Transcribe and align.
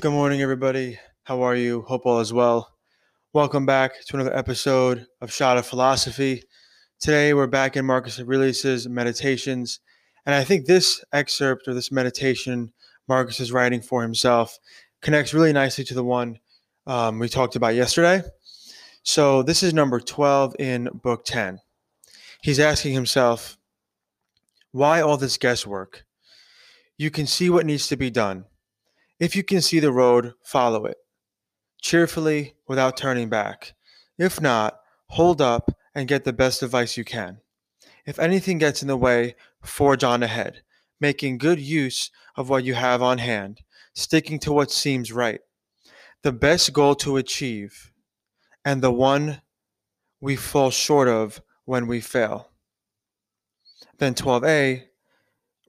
Good 0.00 0.12
morning, 0.12 0.40
everybody. 0.40 0.98
How 1.24 1.42
are 1.42 1.54
you? 1.54 1.82
Hope 1.82 2.06
all 2.06 2.20
is 2.20 2.32
well. 2.32 2.74
Welcome 3.34 3.66
back 3.66 4.02
to 4.06 4.16
another 4.16 4.34
episode 4.34 5.06
of 5.20 5.30
Shot 5.30 5.58
of 5.58 5.66
Philosophy. 5.66 6.42
Today, 6.98 7.34
we're 7.34 7.46
back 7.46 7.76
in 7.76 7.84
Marcus 7.84 8.18
Aurelius's 8.18 8.88
Meditations, 8.88 9.80
and 10.24 10.34
I 10.34 10.42
think 10.42 10.64
this 10.64 11.04
excerpt 11.12 11.68
or 11.68 11.74
this 11.74 11.92
meditation 11.92 12.72
Marcus 13.08 13.40
is 13.40 13.52
writing 13.52 13.82
for 13.82 14.00
himself 14.00 14.58
connects 15.02 15.34
really 15.34 15.52
nicely 15.52 15.84
to 15.84 15.92
the 15.92 16.02
one 16.02 16.38
um, 16.86 17.18
we 17.18 17.28
talked 17.28 17.56
about 17.56 17.74
yesterday. 17.74 18.22
So, 19.02 19.42
this 19.42 19.62
is 19.62 19.74
number 19.74 20.00
12 20.00 20.56
in 20.58 20.88
Book 20.94 21.26
10. 21.26 21.58
He's 22.42 22.58
asking 22.58 22.94
himself, 22.94 23.58
Why 24.72 25.02
all 25.02 25.18
this 25.18 25.36
guesswork? 25.36 26.06
You 26.96 27.10
can 27.10 27.26
see 27.26 27.50
what 27.50 27.66
needs 27.66 27.86
to 27.88 27.96
be 27.98 28.08
done 28.08 28.46
if 29.20 29.36
you 29.36 29.44
can 29.44 29.60
see 29.60 29.78
the 29.78 29.92
road, 29.92 30.34
follow 30.42 30.86
it 30.86 30.96
cheerfully 31.80 32.54
without 32.68 32.96
turning 32.96 33.28
back. 33.28 33.74
If 34.18 34.40
not, 34.40 34.80
hold 35.08 35.40
up 35.40 35.70
and 35.94 36.08
get 36.08 36.24
the 36.24 36.32
best 36.32 36.62
advice 36.62 36.96
you 36.96 37.04
can. 37.04 37.38
If 38.06 38.18
anything 38.18 38.58
gets 38.58 38.82
in 38.82 38.88
the 38.88 38.96
way, 38.96 39.34
forge 39.62 40.04
on 40.04 40.22
ahead, 40.22 40.62
making 41.00 41.38
good 41.38 41.60
use 41.60 42.10
of 42.36 42.48
what 42.48 42.64
you 42.64 42.74
have 42.74 43.02
on 43.02 43.18
hand, 43.18 43.60
sticking 43.94 44.38
to 44.40 44.52
what 44.52 44.70
seems 44.70 45.12
right. 45.12 45.40
The 46.22 46.32
best 46.32 46.72
goal 46.72 46.94
to 46.96 47.16
achieve, 47.16 47.92
and 48.64 48.82
the 48.82 48.92
one 48.92 49.40
we 50.20 50.36
fall 50.36 50.70
short 50.70 51.08
of 51.08 51.40
when 51.64 51.86
we 51.86 52.00
fail. 52.00 52.50
Then 53.98 54.14
12a 54.14 54.84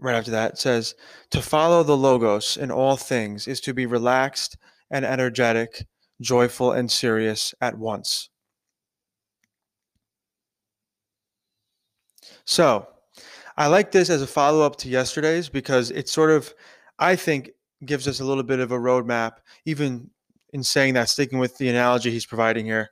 right 0.02 0.16
after 0.16 0.32
that 0.32 0.58
says 0.58 0.96
to 1.30 1.42
follow 1.42 1.84
the 1.84 1.96
logos 1.96 2.58
in 2.58 2.72
all 2.72 2.98
things 2.98 3.48
is 3.48 3.62
to 3.62 3.74
be 3.74 3.86
relaxed 3.86 4.58
and 4.90 5.06
energetic 5.06 5.86
joyful 6.20 6.72
and 6.72 6.92
serious 6.92 7.54
at 7.62 7.78
once. 7.78 8.30
So 12.46 12.88
i 13.58 13.68
like 13.68 13.92
this 13.92 14.10
as 14.10 14.22
a 14.22 14.28
follow-up 14.28 14.78
to 14.78 14.90
yesterday's 14.90 15.50
because 15.50 15.92
it 15.92 16.08
sort 16.08 16.32
of 16.32 16.54
i 17.00 17.16
think 17.16 17.52
gives 17.86 18.08
us 18.08 18.22
a 18.22 18.26
little 18.26 18.44
bit 18.44 18.60
of 18.60 18.72
a 18.72 18.78
roadmap 18.78 19.34
even 19.66 20.10
in 20.54 20.64
saying 20.64 20.94
that 20.94 21.10
sticking 21.10 21.38
with 21.38 21.58
the 21.58 21.70
analogy 21.70 22.12
he's 22.12 22.26
providing 22.26 22.66
here 22.66 22.90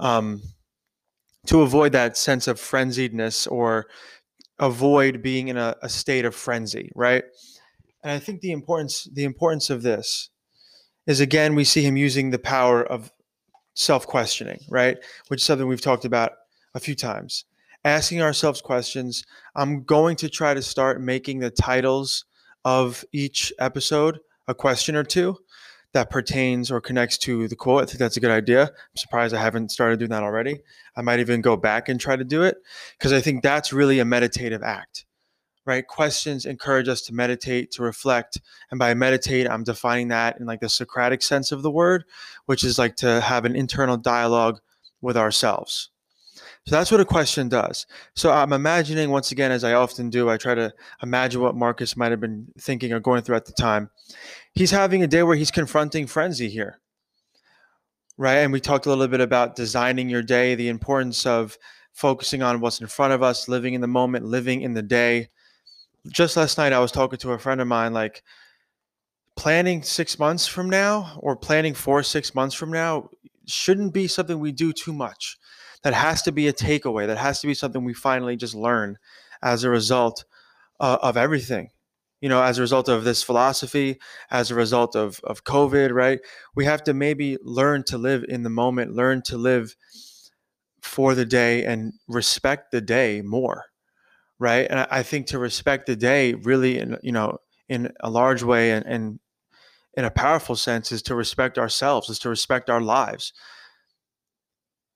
um, 0.00 0.42
to 1.46 1.62
avoid 1.62 1.92
that 1.92 2.16
sense 2.16 2.46
of 2.46 2.58
frenziedness 2.58 3.50
or 3.50 3.86
avoid 4.58 5.22
being 5.22 5.48
in 5.48 5.56
a, 5.56 5.76
a 5.82 5.88
state 5.88 6.24
of 6.24 6.34
frenzy, 6.34 6.90
right? 6.94 7.24
And 8.02 8.12
I 8.12 8.18
think 8.18 8.40
the 8.40 8.52
importance 8.52 9.08
the 9.12 9.24
importance 9.24 9.70
of 9.70 9.82
this 9.82 10.30
is 11.06 11.20
again 11.20 11.54
we 11.54 11.64
see 11.64 11.82
him 11.82 11.96
using 11.96 12.30
the 12.30 12.38
power 12.38 12.82
of 12.82 13.12
self-questioning, 13.74 14.60
right? 14.70 14.96
Which 15.28 15.40
is 15.40 15.44
something 15.44 15.66
we've 15.66 15.80
talked 15.80 16.04
about 16.04 16.32
a 16.74 16.80
few 16.80 16.94
times. 16.94 17.44
Asking 17.84 18.22
ourselves 18.22 18.60
questions. 18.60 19.24
I'm 19.54 19.84
going 19.84 20.16
to 20.16 20.28
try 20.28 20.54
to 20.54 20.62
start 20.62 21.00
making 21.00 21.38
the 21.38 21.50
titles 21.50 22.24
of 22.64 23.04
each 23.12 23.52
episode 23.58 24.18
a 24.48 24.54
question 24.54 24.96
or 24.96 25.04
two 25.04 25.36
that 25.92 26.10
pertains 26.10 26.70
or 26.70 26.80
connects 26.80 27.16
to 27.18 27.48
the 27.48 27.56
quote. 27.56 27.82
I 27.82 27.86
think 27.86 27.98
that's 27.98 28.16
a 28.16 28.20
good 28.20 28.30
idea. 28.30 28.64
I'm 28.64 28.96
surprised 28.96 29.34
I 29.34 29.40
haven't 29.40 29.70
started 29.70 29.98
doing 29.98 30.10
that 30.10 30.22
already. 30.22 30.60
I 30.96 31.02
might 31.02 31.20
even 31.20 31.40
go 31.40 31.56
back 31.56 31.88
and 31.88 31.98
try 31.98 32.16
to 32.16 32.24
do 32.24 32.42
it 32.42 32.58
because 32.98 33.12
I 33.12 33.20
think 33.20 33.42
that's 33.42 33.72
really 33.72 33.98
a 33.98 34.04
meditative 34.04 34.62
act, 34.62 35.06
right? 35.64 35.86
Questions 35.86 36.44
encourage 36.44 36.88
us 36.88 37.02
to 37.02 37.14
meditate, 37.14 37.70
to 37.72 37.82
reflect. 37.82 38.40
And 38.70 38.78
by 38.78 38.92
meditate, 38.94 39.48
I'm 39.48 39.64
defining 39.64 40.08
that 40.08 40.38
in 40.38 40.46
like 40.46 40.60
the 40.60 40.68
Socratic 40.68 41.22
sense 41.22 41.52
of 41.52 41.62
the 41.62 41.70
word, 41.70 42.04
which 42.46 42.62
is 42.62 42.78
like 42.78 42.96
to 42.96 43.20
have 43.20 43.44
an 43.44 43.56
internal 43.56 43.96
dialogue 43.96 44.60
with 45.00 45.16
ourselves. 45.16 45.90
So 46.66 46.74
that's 46.74 46.90
what 46.90 47.00
a 47.00 47.04
question 47.04 47.48
does. 47.48 47.86
So 48.14 48.32
I'm 48.32 48.52
imagining, 48.52 49.10
once 49.10 49.30
again, 49.30 49.52
as 49.52 49.62
I 49.62 49.74
often 49.74 50.10
do, 50.10 50.28
I 50.28 50.36
try 50.36 50.54
to 50.56 50.74
imagine 51.00 51.40
what 51.40 51.54
Marcus 51.54 51.96
might 51.96 52.10
have 52.10 52.20
been 52.20 52.48
thinking 52.58 52.92
or 52.92 52.98
going 52.98 53.22
through 53.22 53.36
at 53.36 53.46
the 53.46 53.52
time. 53.52 53.88
He's 54.52 54.72
having 54.72 55.02
a 55.02 55.06
day 55.06 55.22
where 55.22 55.36
he's 55.36 55.52
confronting 55.52 56.08
frenzy 56.08 56.48
here, 56.48 56.80
right? 58.16 58.38
And 58.38 58.52
we 58.52 58.60
talked 58.60 58.86
a 58.86 58.88
little 58.88 59.06
bit 59.06 59.20
about 59.20 59.54
designing 59.54 60.08
your 60.08 60.22
day, 60.22 60.56
the 60.56 60.68
importance 60.68 61.24
of 61.24 61.56
focusing 61.92 62.42
on 62.42 62.60
what's 62.60 62.80
in 62.80 62.88
front 62.88 63.12
of 63.12 63.22
us, 63.22 63.48
living 63.48 63.74
in 63.74 63.80
the 63.80 63.86
moment, 63.86 64.24
living 64.24 64.62
in 64.62 64.74
the 64.74 64.82
day. 64.82 65.28
Just 66.08 66.36
last 66.36 66.58
night, 66.58 66.72
I 66.72 66.80
was 66.80 66.90
talking 66.90 67.18
to 67.20 67.32
a 67.32 67.38
friend 67.38 67.60
of 67.60 67.68
mine, 67.68 67.92
like, 67.92 68.24
planning 69.36 69.82
six 69.82 70.18
months 70.18 70.48
from 70.48 70.68
now 70.68 71.16
or 71.22 71.36
planning 71.36 71.74
for 71.74 72.02
six 72.02 72.34
months 72.34 72.56
from 72.56 72.72
now 72.72 73.08
shouldn't 73.46 73.92
be 73.92 74.08
something 74.08 74.40
we 74.40 74.50
do 74.50 74.72
too 74.72 74.92
much 74.92 75.38
that 75.86 75.94
has 75.94 76.20
to 76.22 76.32
be 76.32 76.48
a 76.48 76.52
takeaway. 76.52 77.06
That 77.06 77.16
has 77.16 77.40
to 77.42 77.46
be 77.46 77.54
something 77.54 77.84
we 77.84 77.94
finally 77.94 78.34
just 78.34 78.56
learn 78.56 78.98
as 79.40 79.62
a 79.62 79.70
result 79.70 80.24
uh, 80.80 80.98
of 81.00 81.16
everything. 81.16 81.70
You 82.20 82.28
know, 82.28 82.42
as 82.42 82.58
a 82.58 82.62
result 82.62 82.88
of 82.88 83.04
this 83.04 83.22
philosophy, 83.22 84.00
as 84.28 84.50
a 84.50 84.56
result 84.56 84.96
of, 84.96 85.20
of 85.22 85.44
COVID, 85.44 85.92
right? 85.92 86.18
We 86.56 86.64
have 86.64 86.82
to 86.84 86.92
maybe 86.92 87.38
learn 87.40 87.84
to 87.84 87.98
live 87.98 88.24
in 88.28 88.42
the 88.42 88.50
moment, 88.50 88.96
learn 88.96 89.22
to 89.26 89.36
live 89.36 89.76
for 90.82 91.14
the 91.14 91.24
day 91.24 91.64
and 91.64 91.92
respect 92.08 92.72
the 92.72 92.80
day 92.80 93.22
more, 93.22 93.66
right? 94.40 94.66
And 94.68 94.88
I 94.90 95.04
think 95.04 95.28
to 95.28 95.38
respect 95.38 95.86
the 95.86 95.94
day 95.94 96.34
really, 96.34 96.80
in, 96.80 96.96
you 97.00 97.12
know, 97.12 97.38
in 97.68 97.92
a 98.00 98.10
large 98.10 98.42
way 98.42 98.72
and, 98.72 98.84
and 98.86 99.20
in 99.96 100.04
a 100.04 100.10
powerful 100.10 100.56
sense 100.56 100.90
is 100.90 101.02
to 101.02 101.14
respect 101.14 101.58
ourselves, 101.58 102.10
is 102.10 102.18
to 102.18 102.28
respect 102.28 102.68
our 102.68 102.80
lives, 102.80 103.32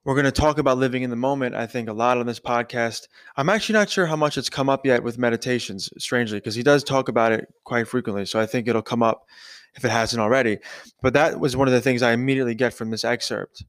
we're 0.04 0.14
going 0.14 0.24
to 0.24 0.32
talk 0.32 0.58
about 0.58 0.78
living 0.78 1.02
in 1.02 1.10
the 1.10 1.16
moment, 1.16 1.54
I 1.54 1.66
think, 1.66 1.88
a 1.88 1.92
lot 1.92 2.18
on 2.18 2.26
this 2.26 2.40
podcast. 2.40 3.08
I'm 3.36 3.50
actually 3.50 3.74
not 3.74 3.90
sure 3.90 4.06
how 4.06 4.16
much 4.16 4.38
it's 4.38 4.48
come 4.48 4.70
up 4.70 4.86
yet 4.86 5.02
with 5.02 5.18
meditations, 5.18 5.90
strangely, 5.98 6.38
because 6.38 6.54
he 6.54 6.62
does 6.62 6.82
talk 6.82 7.08
about 7.08 7.32
it 7.32 7.52
quite 7.64 7.86
frequently. 7.86 8.24
So 8.24 8.40
I 8.40 8.46
think 8.46 8.66
it'll 8.66 8.80
come 8.80 9.02
up 9.02 9.26
if 9.74 9.84
it 9.84 9.90
hasn't 9.90 10.20
already. 10.20 10.58
But 11.02 11.12
that 11.12 11.38
was 11.38 11.56
one 11.56 11.68
of 11.68 11.74
the 11.74 11.82
things 11.82 12.02
I 12.02 12.12
immediately 12.12 12.54
get 12.54 12.72
from 12.72 12.90
this 12.90 13.04
excerpt. 13.04 13.62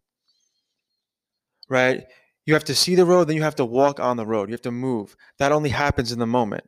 Right? 1.70 2.06
You 2.46 2.54
have 2.54 2.64
to 2.66 2.76
see 2.76 2.96
the 2.96 3.06
road, 3.06 3.26
then 3.26 3.36
you 3.36 3.44
have 3.44 3.56
to 3.56 3.66
walk 3.66 4.00
on 4.00 4.18
the 4.18 4.26
road. 4.26 4.50
You 4.50 4.54
have 4.54 4.62
to 4.62 4.72
move. 4.72 5.16
That 5.38 5.52
only 5.52 5.70
happens 5.70 6.12
in 6.12 6.20
the 6.20 6.28
moment. 6.28 6.64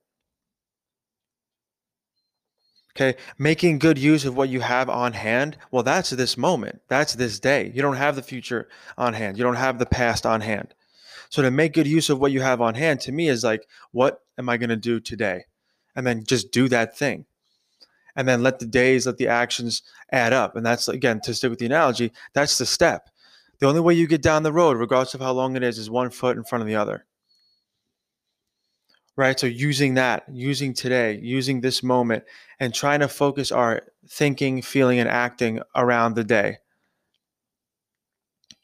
Okay, 2.96 3.18
making 3.40 3.80
good 3.80 3.98
use 3.98 4.24
of 4.24 4.38
what 4.38 4.50
you 4.50 4.59
have 4.62 4.88
on 4.88 5.14
hand. 5.14 5.58
Well, 5.72 5.81
that's 5.81 6.12
this 6.12 6.38
moment. 6.38 6.81
That's 6.90 7.16
this 7.16 7.40
day. 7.40 7.72
You 7.74 7.81
don't 7.81 7.96
have 7.96 8.16
the 8.16 8.22
future 8.22 8.70
on 9.00 9.14
hand. 9.16 9.36
You 9.36 9.44
don't 9.44 9.56
have 9.56 9.80
the 9.80 9.88
past 9.88 10.28
on 10.28 10.42
hand. 10.42 10.76
So 11.30 11.42
to 11.42 11.50
make 11.50 11.74
good 11.74 11.88
use 11.88 12.12
of 12.12 12.20
what 12.20 12.32
you 12.32 12.42
have 12.42 12.62
on 12.62 12.76
hand 12.76 13.00
to 13.02 13.12
me 13.12 13.30
is 13.30 13.44
like, 13.44 13.68
what 13.92 14.22
am 14.38 14.48
I 14.48 14.58
going 14.58 14.70
to 14.70 14.76
do 14.76 15.00
today? 15.00 15.46
And 15.96 16.06
then 16.06 16.24
just 16.24 16.52
do 16.52 16.70
that 16.70 16.96
thing. 16.96 17.26
And 18.16 18.28
then 18.28 18.44
let 18.44 18.59
the 18.59 18.68
days, 18.68 19.08
let 19.08 19.18
the 19.18 19.28
actions 19.28 19.82
add 20.12 20.32
up. 20.32 20.56
And 20.56 20.64
that's 20.64 20.88
again, 20.88 21.20
to 21.22 21.34
stick 21.34 21.50
with 21.50 21.58
the 21.58 21.66
analogy, 21.66 22.12
that's 22.34 22.59
the 22.59 22.66
step. 22.68 23.09
The 23.58 23.68
only 23.68 23.82
way 23.82 23.96
you 23.96 24.06
get 24.06 24.22
down 24.22 24.44
the 24.44 24.53
road, 24.53 24.78
regardless 24.78 25.16
of 25.16 25.22
how 25.22 25.32
long 25.32 25.56
it 25.56 25.64
is, 25.64 25.80
is 25.80 25.90
one 25.90 26.12
foot 26.12 26.38
in 26.38 26.44
front 26.44 26.62
of 26.62 26.68
the 26.68 26.76
other 26.76 27.06
right? 29.16 29.40
So 29.40 29.47
using 29.47 29.94
that, 29.96 30.24
using 30.31 30.74
today, 30.74 31.19
using 31.22 31.62
this 31.62 31.84
moment, 31.84 32.24
and 32.59 32.74
trying 32.74 33.01
to 33.01 33.07
focus 33.07 33.51
our 33.51 33.81
thinking, 34.07 34.62
feeling, 34.62 35.00
and 35.00 35.09
acting 35.09 35.62
around 35.75 36.16
the 36.16 36.24
day, 36.24 36.57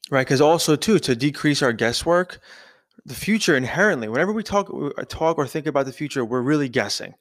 right? 0.10 0.26
Because 0.26 0.42
also 0.42 0.76
too 0.76 1.00
to 1.00 1.16
decrease 1.16 1.62
our 1.62 1.74
guesswork, 1.74 2.40
the 3.06 3.16
future 3.16 3.56
inherently, 3.56 4.08
whenever 4.08 4.34
we 4.34 4.44
talk, 4.44 4.70
uh, 4.74 5.04
talk 5.06 5.38
or 5.38 5.48
think 5.48 5.68
about 5.68 5.86
the 5.86 5.94
future, 5.94 6.26
we're 6.26 6.42
really 6.42 6.70
guessing, 6.70 7.14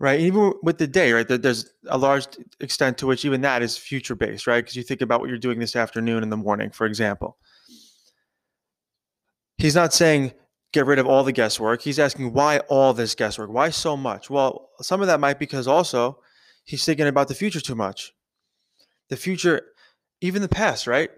right? 0.00 0.20
Even 0.20 0.54
with 0.62 0.78
the 0.78 0.86
day, 0.86 1.12
right? 1.12 1.28
There's 1.28 1.70
a 1.88 1.98
large 1.98 2.26
extent 2.60 2.98
to 2.98 3.06
which 3.06 3.24
even 3.24 3.42
that 3.42 3.62
is 3.62 3.76
future 3.76 4.14
based, 4.14 4.46
right? 4.46 4.62
Because 4.62 4.76
you 4.76 4.82
think 4.82 5.00
about 5.02 5.20
what 5.20 5.28
you're 5.28 5.38
doing 5.38 5.58
this 5.58 5.76
afternoon 5.76 6.22
in 6.22 6.30
the 6.30 6.36
morning, 6.36 6.70
for 6.70 6.86
example. 6.86 7.36
He's 9.58 9.76
not 9.76 9.92
saying 9.92 10.32
get 10.72 10.86
rid 10.86 10.98
of 10.98 11.06
all 11.06 11.22
the 11.22 11.32
guesswork. 11.32 11.82
He's 11.82 11.98
asking 11.98 12.32
why 12.32 12.58
all 12.60 12.92
this 12.94 13.14
guesswork? 13.14 13.50
Why 13.50 13.70
so 13.70 13.96
much? 13.96 14.30
Well, 14.30 14.70
some 14.80 15.00
of 15.00 15.06
that 15.06 15.20
might 15.20 15.38
be 15.38 15.44
because 15.44 15.68
also 15.68 16.18
he's 16.64 16.84
thinking 16.84 17.06
about 17.06 17.28
the 17.28 17.34
future 17.34 17.60
too 17.60 17.74
much. 17.74 18.12
The 19.10 19.16
future, 19.16 19.62
even 20.20 20.42
the 20.42 20.48
past, 20.48 20.86
right? 20.86 21.10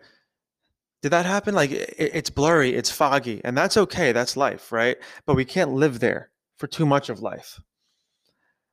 Did 1.02 1.10
that 1.10 1.26
happen? 1.26 1.54
Like 1.54 1.70
it's 1.70 2.30
blurry, 2.30 2.74
it's 2.74 2.90
foggy, 2.90 3.40
and 3.44 3.56
that's 3.56 3.76
okay. 3.76 4.12
That's 4.12 4.36
life, 4.36 4.72
right? 4.72 4.96
But 5.26 5.36
we 5.36 5.44
can't 5.44 5.72
live 5.72 6.00
there 6.00 6.30
for 6.56 6.66
too 6.66 6.86
much 6.86 7.08
of 7.08 7.20
life. 7.20 7.60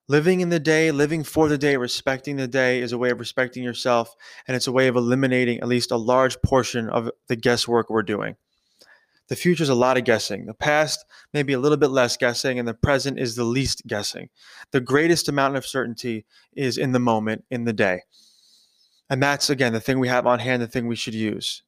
Living 0.08 0.42
in 0.42 0.50
the 0.50 0.60
day, 0.60 0.92
living 0.92 1.24
for 1.24 1.48
the 1.48 1.58
day, 1.58 1.78
respecting 1.78 2.38
the 2.38 2.48
day 2.48 2.82
is 2.82 2.92
a 2.92 2.98
way 2.98 3.12
of 3.12 3.20
respecting 3.20 3.64
yourself, 3.64 4.16
and 4.48 4.56
it's 4.56 4.68
a 4.68 4.72
way 4.72 4.88
of 4.88 4.96
eliminating 4.96 5.60
at 5.60 5.68
least 5.68 5.92
a 5.92 5.98
large 5.98 6.42
portion 6.42 6.90
of 6.90 7.12
the 7.28 7.36
guesswork 7.36 7.90
we're 7.90 8.02
doing 8.02 8.36
The 9.32 9.38
future 9.38 9.64
is 9.64 9.70
a 9.70 9.76
lot 9.76 9.98
of 9.98 10.04
guessing. 10.04 10.46
The 10.46 10.54
past, 10.54 11.06
maybe 11.34 11.54
a 11.54 11.58
little 11.58 11.78
bit 11.78 11.90
less 11.90 12.18
guessing, 12.18 12.60
and 12.60 12.68
the 12.68 12.74
present 12.74 13.18
is 13.18 13.38
the 13.38 13.46
least 13.46 13.88
guessing. 13.88 14.28
The 14.72 14.82
greatest 14.82 15.30
amount 15.30 15.56
of 15.56 15.66
certainty 15.66 16.26
is 16.52 16.78
in 16.78 16.92
the 16.92 17.00
moment, 17.00 17.46
in 17.50 17.64
the 17.64 17.72
day. 17.72 18.02
And 19.10 19.24
that's, 19.24 19.50
again, 19.50 19.72
the 19.72 19.80
thing 19.80 20.00
we 20.00 20.10
have 20.10 20.28
on 20.28 20.40
hand, 20.40 20.62
the 20.62 20.68
thing 20.68 20.86
we 20.86 20.98
should 20.98 21.14
use. 21.14 21.64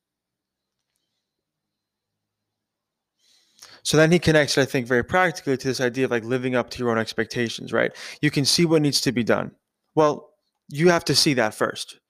So 3.82 3.96
then 3.96 4.12
he 4.12 4.20
connects 4.20 4.58
it, 4.58 4.64
I 4.64 4.66
think, 4.66 4.86
very 4.86 5.06
practically 5.06 5.56
to 5.56 5.68
this 5.70 5.80
idea 5.80 6.04
of 6.04 6.12
like 6.12 6.26
living 6.26 6.56
up 6.56 6.70
to 6.72 6.80
your 6.80 6.92
own 6.92 6.98
expectations, 6.98 7.72
right? 7.72 7.96
You 8.22 8.30
can 8.30 8.44
see 8.44 8.66
what 8.66 8.82
needs 8.82 9.00
to 9.00 9.14
be 9.14 9.24
done. 9.24 9.52
Well, 9.96 10.32
you 10.68 10.90
have 10.90 11.06
to 11.06 11.16
see 11.16 11.34
that 11.36 11.54
first. 11.54 12.02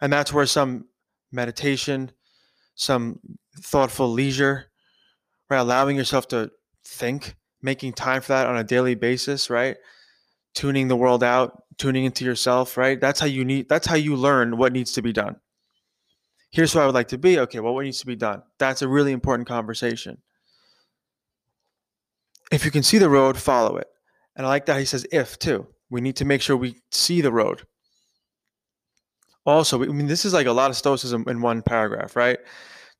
And 0.00 0.10
that's 0.10 0.32
where 0.32 0.46
some 0.46 0.86
meditation, 1.30 2.10
some 2.74 3.20
thoughtful 3.60 4.10
leisure, 4.10 4.70
right? 5.50 5.58
Allowing 5.58 5.96
yourself 5.96 6.28
to 6.28 6.50
think, 6.84 7.34
making 7.62 7.92
time 7.92 8.22
for 8.22 8.28
that 8.28 8.46
on 8.46 8.56
a 8.56 8.64
daily 8.64 8.94
basis, 8.94 9.50
right? 9.50 9.76
Tuning 10.54 10.88
the 10.88 10.96
world 10.96 11.24
out, 11.24 11.62
tuning 11.78 12.04
into 12.04 12.24
yourself, 12.24 12.76
right? 12.76 13.00
That's 13.00 13.20
how 13.20 13.26
you 13.26 13.44
need 13.44 13.68
that's 13.68 13.86
how 13.86 13.96
you 13.96 14.16
learn 14.16 14.56
what 14.56 14.72
needs 14.72 14.92
to 14.92 15.02
be 15.02 15.12
done. 15.12 15.36
Here's 16.50 16.72
who 16.72 16.78
I 16.78 16.86
would 16.86 16.94
like 16.94 17.08
to 17.08 17.18
be. 17.18 17.38
Okay, 17.40 17.60
well, 17.60 17.74
what 17.74 17.84
needs 17.84 17.98
to 18.00 18.06
be 18.06 18.16
done? 18.16 18.42
That's 18.58 18.82
a 18.82 18.88
really 18.88 19.12
important 19.12 19.48
conversation 19.48 20.18
if 22.54 22.64
you 22.64 22.70
can 22.70 22.82
see 22.82 22.98
the 22.98 23.10
road, 23.10 23.36
follow 23.36 23.76
it. 23.76 23.88
And 24.36 24.46
I 24.46 24.48
like 24.48 24.66
that 24.66 24.78
he 24.78 24.84
says 24.84 25.06
if 25.12 25.38
too. 25.38 25.66
We 25.90 26.00
need 26.00 26.16
to 26.16 26.24
make 26.24 26.42
sure 26.42 26.56
we 26.56 26.76
see 26.90 27.20
the 27.20 27.32
road. 27.32 27.62
Also, 29.46 29.82
I 29.82 29.86
mean, 29.86 30.06
this 30.06 30.24
is 30.24 30.32
like 30.32 30.46
a 30.46 30.52
lot 30.52 30.70
of 30.70 30.76
stoicism 30.76 31.24
in 31.28 31.42
one 31.42 31.62
paragraph, 31.62 32.16
right? 32.16 32.38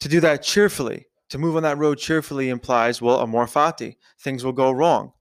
To 0.01 0.09
do 0.09 0.21
that 0.21 0.43
cheerfully, 0.43 1.07
to 1.31 1.39
move 1.39 1.57
on 1.57 1.63
that 1.63 1.79
road 1.79 1.99
cheerfully 1.99 2.49
implies, 2.49 3.01
well, 3.01 3.21
amor 3.21 3.47
fati. 3.47 3.97
Things 4.21 4.45
will 4.45 4.53
go 4.53 4.71
wrong. 4.71 5.13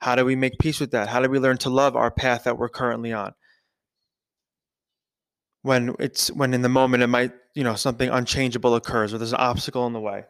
How 0.00 0.14
do 0.14 0.24
we 0.24 0.36
make 0.36 0.58
peace 0.58 0.80
with 0.80 0.90
that? 0.90 1.08
How 1.08 1.20
do 1.20 1.28
we 1.28 1.38
learn 1.38 1.58
to 1.58 1.70
love 1.70 1.96
our 1.96 2.10
path 2.10 2.44
that 2.44 2.58
we're 2.58 2.68
currently 2.68 3.12
on? 3.12 3.32
When 5.62 5.94
it's 5.98 6.28
when 6.28 6.54
in 6.54 6.62
the 6.62 6.68
moment 6.68 7.02
it 7.02 7.08
might, 7.08 7.32
you 7.54 7.64
know, 7.64 7.74
something 7.74 8.08
unchangeable 8.08 8.74
occurs 8.74 9.12
or 9.12 9.18
there's 9.18 9.32
an 9.32 9.40
obstacle 9.40 9.86
in 9.86 9.92
the 9.92 10.00
way. 10.00 10.24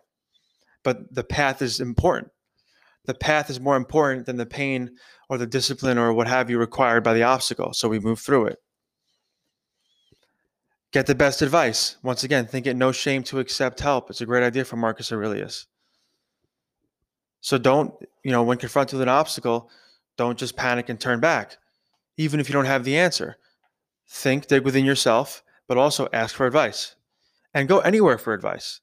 But 0.82 1.14
the 1.14 1.24
path 1.24 1.62
is 1.62 1.80
important 1.80 2.30
the 3.06 3.14
path 3.14 3.50
is 3.50 3.60
more 3.60 3.76
important 3.76 4.26
than 4.26 4.36
the 4.36 4.46
pain 4.46 4.90
or 5.28 5.38
the 5.38 5.46
discipline 5.46 5.98
or 5.98 6.12
what 6.12 6.28
have 6.28 6.50
you 6.50 6.58
required 6.58 7.02
by 7.02 7.14
the 7.14 7.22
obstacle. 7.22 7.72
So 7.72 7.88
we 7.88 7.98
move 7.98 8.18
through 8.18 8.46
it. 8.46 8.58
Get 10.96 11.04
the 11.04 11.14
best 11.14 11.42
advice. 11.42 11.98
Once 12.02 12.24
again, 12.24 12.46
think 12.46 12.66
it 12.66 12.74
no 12.74 12.90
shame 12.90 13.22
to 13.24 13.38
accept 13.38 13.80
help. 13.80 14.08
It's 14.08 14.22
a 14.22 14.24
great 14.24 14.42
idea 14.42 14.64
from 14.64 14.80
Marcus 14.80 15.12
Aurelius. 15.12 15.66
So 17.42 17.58
don't, 17.58 17.92
you 18.24 18.30
know, 18.30 18.42
when 18.42 18.56
confronted 18.56 18.94
with 18.94 19.02
an 19.02 19.10
obstacle, 19.10 19.68
don't 20.16 20.38
just 20.38 20.56
panic 20.56 20.88
and 20.88 20.98
turn 20.98 21.20
back, 21.20 21.58
even 22.16 22.40
if 22.40 22.48
you 22.48 22.54
don't 22.54 22.64
have 22.64 22.82
the 22.82 22.96
answer. 22.96 23.36
Think, 24.08 24.46
dig 24.46 24.64
within 24.64 24.86
yourself, 24.86 25.42
but 25.68 25.76
also 25.76 26.08
ask 26.14 26.34
for 26.34 26.46
advice 26.46 26.96
and 27.52 27.68
go 27.68 27.80
anywhere 27.80 28.16
for 28.16 28.32
advice. 28.32 28.80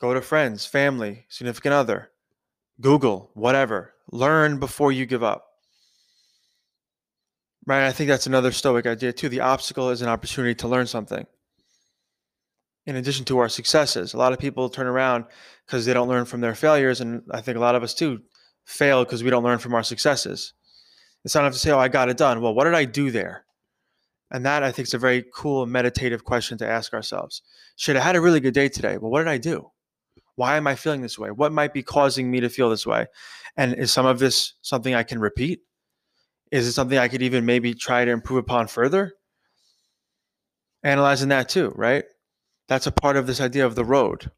Go 0.00 0.12
to 0.12 0.20
friends, 0.20 0.66
family, 0.66 1.26
significant 1.28 1.72
other. 1.72 2.10
Google, 2.80 3.30
whatever. 3.34 3.94
Learn 4.10 4.58
before 4.58 4.90
you 4.90 5.06
give 5.06 5.22
up. 5.22 5.45
Right? 7.66 7.86
I 7.86 7.92
think 7.92 8.08
that's 8.08 8.26
another 8.26 8.52
Stoic 8.52 8.86
idea 8.86 9.12
too. 9.12 9.28
The 9.28 9.40
obstacle 9.40 9.90
is 9.90 10.00
an 10.02 10.08
opportunity 10.08 10.54
to 10.56 10.68
learn 10.68 10.86
something. 10.86 11.26
In 12.86 12.94
addition 12.94 13.24
to 13.24 13.38
our 13.38 13.48
successes, 13.48 14.14
a 14.14 14.18
lot 14.18 14.32
of 14.32 14.38
people 14.38 14.68
turn 14.68 14.86
around 14.86 15.24
because 15.66 15.84
they 15.84 15.92
don't 15.92 16.08
learn 16.08 16.24
from 16.24 16.40
their 16.40 16.54
failures. 16.54 17.00
And 17.00 17.22
I 17.32 17.40
think 17.40 17.56
a 17.56 17.60
lot 17.60 17.74
of 17.74 17.82
us 17.82 17.94
too 17.94 18.20
fail 18.64 19.04
because 19.04 19.24
we 19.24 19.30
don't 19.30 19.42
learn 19.42 19.58
from 19.58 19.74
our 19.74 19.82
successes. 19.82 20.52
It's 21.24 21.34
not 21.34 21.40
enough 21.40 21.54
to 21.54 21.58
say, 21.58 21.72
oh, 21.72 21.78
I 21.78 21.88
got 21.88 22.08
it 22.08 22.16
done. 22.16 22.40
Well, 22.40 22.54
what 22.54 22.64
did 22.64 22.74
I 22.74 22.84
do 22.84 23.10
there? 23.10 23.44
And 24.30 24.46
that 24.46 24.62
I 24.62 24.70
think 24.70 24.86
is 24.86 24.94
a 24.94 24.98
very 24.98 25.24
cool 25.34 25.66
meditative 25.66 26.24
question 26.24 26.58
to 26.58 26.68
ask 26.68 26.94
ourselves. 26.94 27.42
Should 27.74 27.96
I 27.96 28.00
had 28.00 28.14
a 28.14 28.20
really 28.20 28.40
good 28.40 28.54
day 28.54 28.68
today? 28.68 28.98
Well, 28.98 29.10
what 29.10 29.18
did 29.18 29.28
I 29.28 29.38
do? 29.38 29.70
Why 30.36 30.56
am 30.56 30.68
I 30.68 30.76
feeling 30.76 31.02
this 31.02 31.18
way? 31.18 31.30
What 31.30 31.52
might 31.52 31.72
be 31.72 31.82
causing 31.82 32.30
me 32.30 32.40
to 32.40 32.48
feel 32.48 32.70
this 32.70 32.86
way? 32.86 33.06
And 33.56 33.74
is 33.74 33.90
some 33.90 34.06
of 34.06 34.20
this 34.20 34.54
something 34.62 34.94
I 34.94 35.02
can 35.02 35.18
repeat? 35.18 35.62
Is 36.50 36.66
it 36.66 36.72
something 36.72 36.98
I 36.98 37.08
could 37.08 37.22
even 37.22 37.44
maybe 37.44 37.74
try 37.74 38.04
to 38.04 38.10
improve 38.10 38.38
upon 38.38 38.68
further? 38.68 39.14
Analyzing 40.82 41.28
that 41.30 41.48
too, 41.48 41.72
right? 41.74 42.04
That's 42.68 42.86
a 42.86 42.92
part 42.92 43.16
of 43.16 43.26
this 43.26 43.40
idea 43.40 43.66
of 43.66 43.74
the 43.74 43.84
road. 43.84 44.30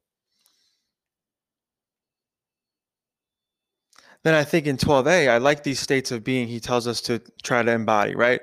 Then 4.25 4.34
I 4.34 4.44
think 4.44 4.66
in 4.66 4.76
12a, 4.76 5.28
I 5.28 5.38
like 5.38 5.62
these 5.62 5.81
states 5.81 6.10
of 6.10 6.25
being 6.25 6.49
he 6.49 6.60
tells 6.60 6.87
us 6.87 7.00
to 7.02 7.20
try 7.43 7.62
to 7.62 7.70
embody, 7.70 8.14
right? 8.14 8.40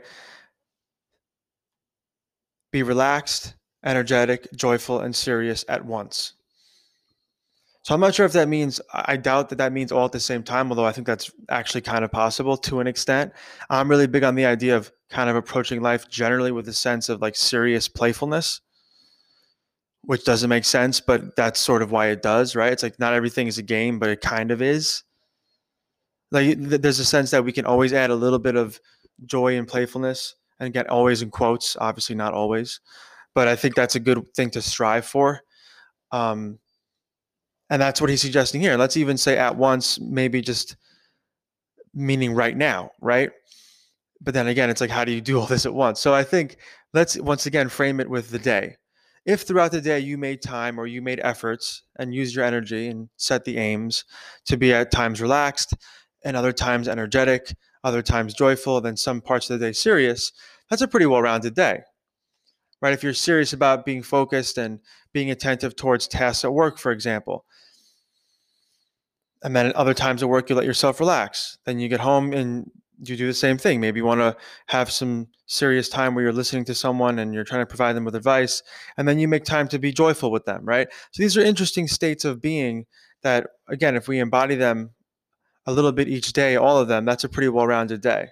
Be 2.71 2.83
relaxed, 2.83 3.55
energetic, 3.83 4.47
joyful, 4.55 4.99
and 4.99 5.15
serious 5.15 5.65
at 5.67 5.85
once. 5.85 6.34
So 7.85 7.93
I'm 7.93 7.99
not 7.99 8.15
sure 8.15 8.25
if 8.25 8.31
that 8.31 8.47
means, 8.47 8.81
I 8.91 9.15
doubt 9.15 9.49
that 9.49 9.59
that 9.59 9.71
means 9.71 9.91
all 9.91 10.05
at 10.05 10.11
the 10.11 10.19
same 10.19 10.41
time, 10.41 10.71
although 10.71 10.87
I 10.87 10.91
think 10.91 11.05
that's 11.05 11.29
actually 11.49 11.81
kind 11.81 12.03
of 12.03 12.11
possible 12.11 12.57
to 12.57 12.79
an 12.79 12.87
extent. 12.87 13.31
I'm 13.69 13.87
really 13.87 14.07
big 14.07 14.23
on 14.23 14.33
the 14.33 14.47
idea 14.47 14.75
of 14.75 14.91
kind 15.11 15.29
of 15.29 15.35
approaching 15.35 15.83
life 15.83 16.09
generally 16.09 16.51
with 16.51 16.67
a 16.67 16.73
sense 16.73 17.09
of 17.09 17.21
like 17.21 17.35
serious 17.35 17.87
playfulness, 17.87 18.59
which 20.01 20.25
doesn't 20.25 20.49
make 20.49 20.65
sense, 20.65 20.99
but 20.99 21.35
that's 21.35 21.59
sort 21.59 21.83
of 21.83 21.91
why 21.91 22.07
it 22.07 22.23
does, 22.23 22.55
right? 22.55 22.73
It's 22.73 22.81
like 22.81 22.97
not 22.97 23.13
everything 23.13 23.45
is 23.45 23.59
a 23.59 23.61
game, 23.61 23.99
but 23.99 24.09
it 24.09 24.19
kind 24.19 24.49
of 24.49 24.63
is. 24.63 25.03
Like 26.31 26.57
there's 26.57 26.97
a 26.97 27.05
sense 27.05 27.29
that 27.29 27.45
we 27.45 27.51
can 27.51 27.67
always 27.67 27.93
add 27.93 28.09
a 28.09 28.15
little 28.15 28.39
bit 28.39 28.55
of 28.55 28.79
joy 29.27 29.59
and 29.59 29.67
playfulness, 29.67 30.33
and 30.59 30.73
get 30.73 30.89
always 30.89 31.21
in 31.21 31.29
quotes, 31.29 31.77
obviously 31.79 32.15
not 32.15 32.33
always, 32.33 32.79
but 33.35 33.47
I 33.47 33.55
think 33.55 33.75
that's 33.75 33.93
a 33.93 33.99
good 33.99 34.27
thing 34.35 34.49
to 34.49 34.61
strive 34.63 35.05
for. 35.05 35.41
Um, 36.11 36.57
and 37.69 37.81
that's 37.81 37.99
what 37.99 38.09
he's 38.09 38.21
suggesting 38.21 38.61
here. 38.61 38.77
Let's 38.77 38.97
even 38.97 39.17
say 39.17 39.37
at 39.37 39.55
once, 39.55 39.99
maybe 39.99 40.41
just 40.41 40.75
meaning 41.93 42.33
right 42.33 42.55
now, 42.55 42.91
right? 43.01 43.31
But 44.21 44.33
then 44.33 44.47
again, 44.47 44.69
it's 44.69 44.81
like, 44.81 44.89
how 44.89 45.05
do 45.05 45.11
you 45.11 45.21
do 45.21 45.39
all 45.39 45.47
this 45.47 45.65
at 45.65 45.73
once? 45.73 45.99
So 45.99 46.13
I 46.13 46.23
think 46.23 46.57
let's 46.93 47.19
once 47.19 47.45
again 47.45 47.69
frame 47.69 47.99
it 47.99 48.09
with 48.09 48.29
the 48.29 48.39
day. 48.39 48.77
If 49.25 49.41
throughout 49.41 49.71
the 49.71 49.81
day 49.81 49.99
you 49.99 50.17
made 50.17 50.41
time 50.43 50.79
or 50.79 50.85
you 50.85 51.01
made 51.01 51.19
efforts 51.23 51.81
and 51.97 52.13
used 52.13 52.35
your 52.35 52.45
energy 52.45 52.87
and 52.87 53.09
set 53.17 53.43
the 53.43 53.57
aims 53.57 54.05
to 54.45 54.55
be 54.55 54.71
at 54.71 54.91
times 54.91 55.19
relaxed 55.19 55.73
and 56.23 56.37
other 56.37 56.53
times 56.53 56.87
energetic, 56.87 57.55
other 57.83 58.03
times 58.03 58.35
joyful, 58.35 58.81
then 58.81 58.95
some 58.95 59.21
parts 59.21 59.49
of 59.49 59.59
the 59.59 59.65
day 59.65 59.73
serious, 59.73 60.31
that's 60.69 60.83
a 60.83 60.87
pretty 60.87 61.07
well 61.07 61.21
rounded 61.21 61.55
day 61.55 61.81
right? 62.85 62.93
If 62.93 63.01
you're 63.01 63.15
serious 63.15 63.51
about 63.51 63.83
being 63.83 64.03
focused 64.03 64.59
and 64.59 64.79
being 65.11 65.31
attentive 65.31 65.75
towards 65.75 66.07
tasks 66.07 66.45
at 66.45 66.53
work, 66.53 66.77
for 66.77 66.91
example, 66.91 67.43
and 69.41 69.55
then 69.55 69.65
at 69.65 69.75
other 69.75 69.95
times 69.95 70.21
at 70.21 70.29
work, 70.29 70.51
you 70.51 70.55
let 70.55 70.65
yourself 70.65 70.99
relax. 70.99 71.57
Then 71.65 71.79
you 71.79 71.87
get 71.87 72.01
home 72.01 72.31
and 72.31 72.69
you 73.03 73.17
do 73.17 73.25
the 73.25 73.33
same 73.33 73.57
thing. 73.57 73.81
Maybe 73.81 74.01
you 74.01 74.05
want 74.05 74.21
to 74.21 74.37
have 74.67 74.91
some 74.91 75.29
serious 75.47 75.89
time 75.89 76.13
where 76.13 76.23
you're 76.25 76.31
listening 76.31 76.63
to 76.65 76.75
someone 76.75 77.17
and 77.17 77.33
you're 77.33 77.43
trying 77.43 77.63
to 77.63 77.65
provide 77.65 77.93
them 77.93 78.05
with 78.05 78.13
advice, 78.13 78.61
and 78.97 79.07
then 79.07 79.17
you 79.17 79.27
make 79.27 79.45
time 79.45 79.67
to 79.69 79.79
be 79.79 79.91
joyful 79.91 80.29
with 80.29 80.45
them, 80.45 80.63
right? 80.63 80.87
So 81.09 81.23
these 81.23 81.35
are 81.35 81.41
interesting 81.41 81.87
states 81.87 82.23
of 82.23 82.39
being 82.39 82.85
that, 83.23 83.47
again, 83.67 83.95
if 83.95 84.07
we 84.07 84.19
embody 84.19 84.53
them 84.53 84.91
a 85.65 85.73
little 85.73 85.91
bit 85.91 86.07
each 86.07 86.33
day, 86.33 86.55
all 86.55 86.77
of 86.77 86.87
them, 86.87 87.03
that's 87.03 87.23
a 87.23 87.29
pretty 87.29 87.49
well 87.49 87.65
rounded 87.65 88.01
day. 88.01 88.27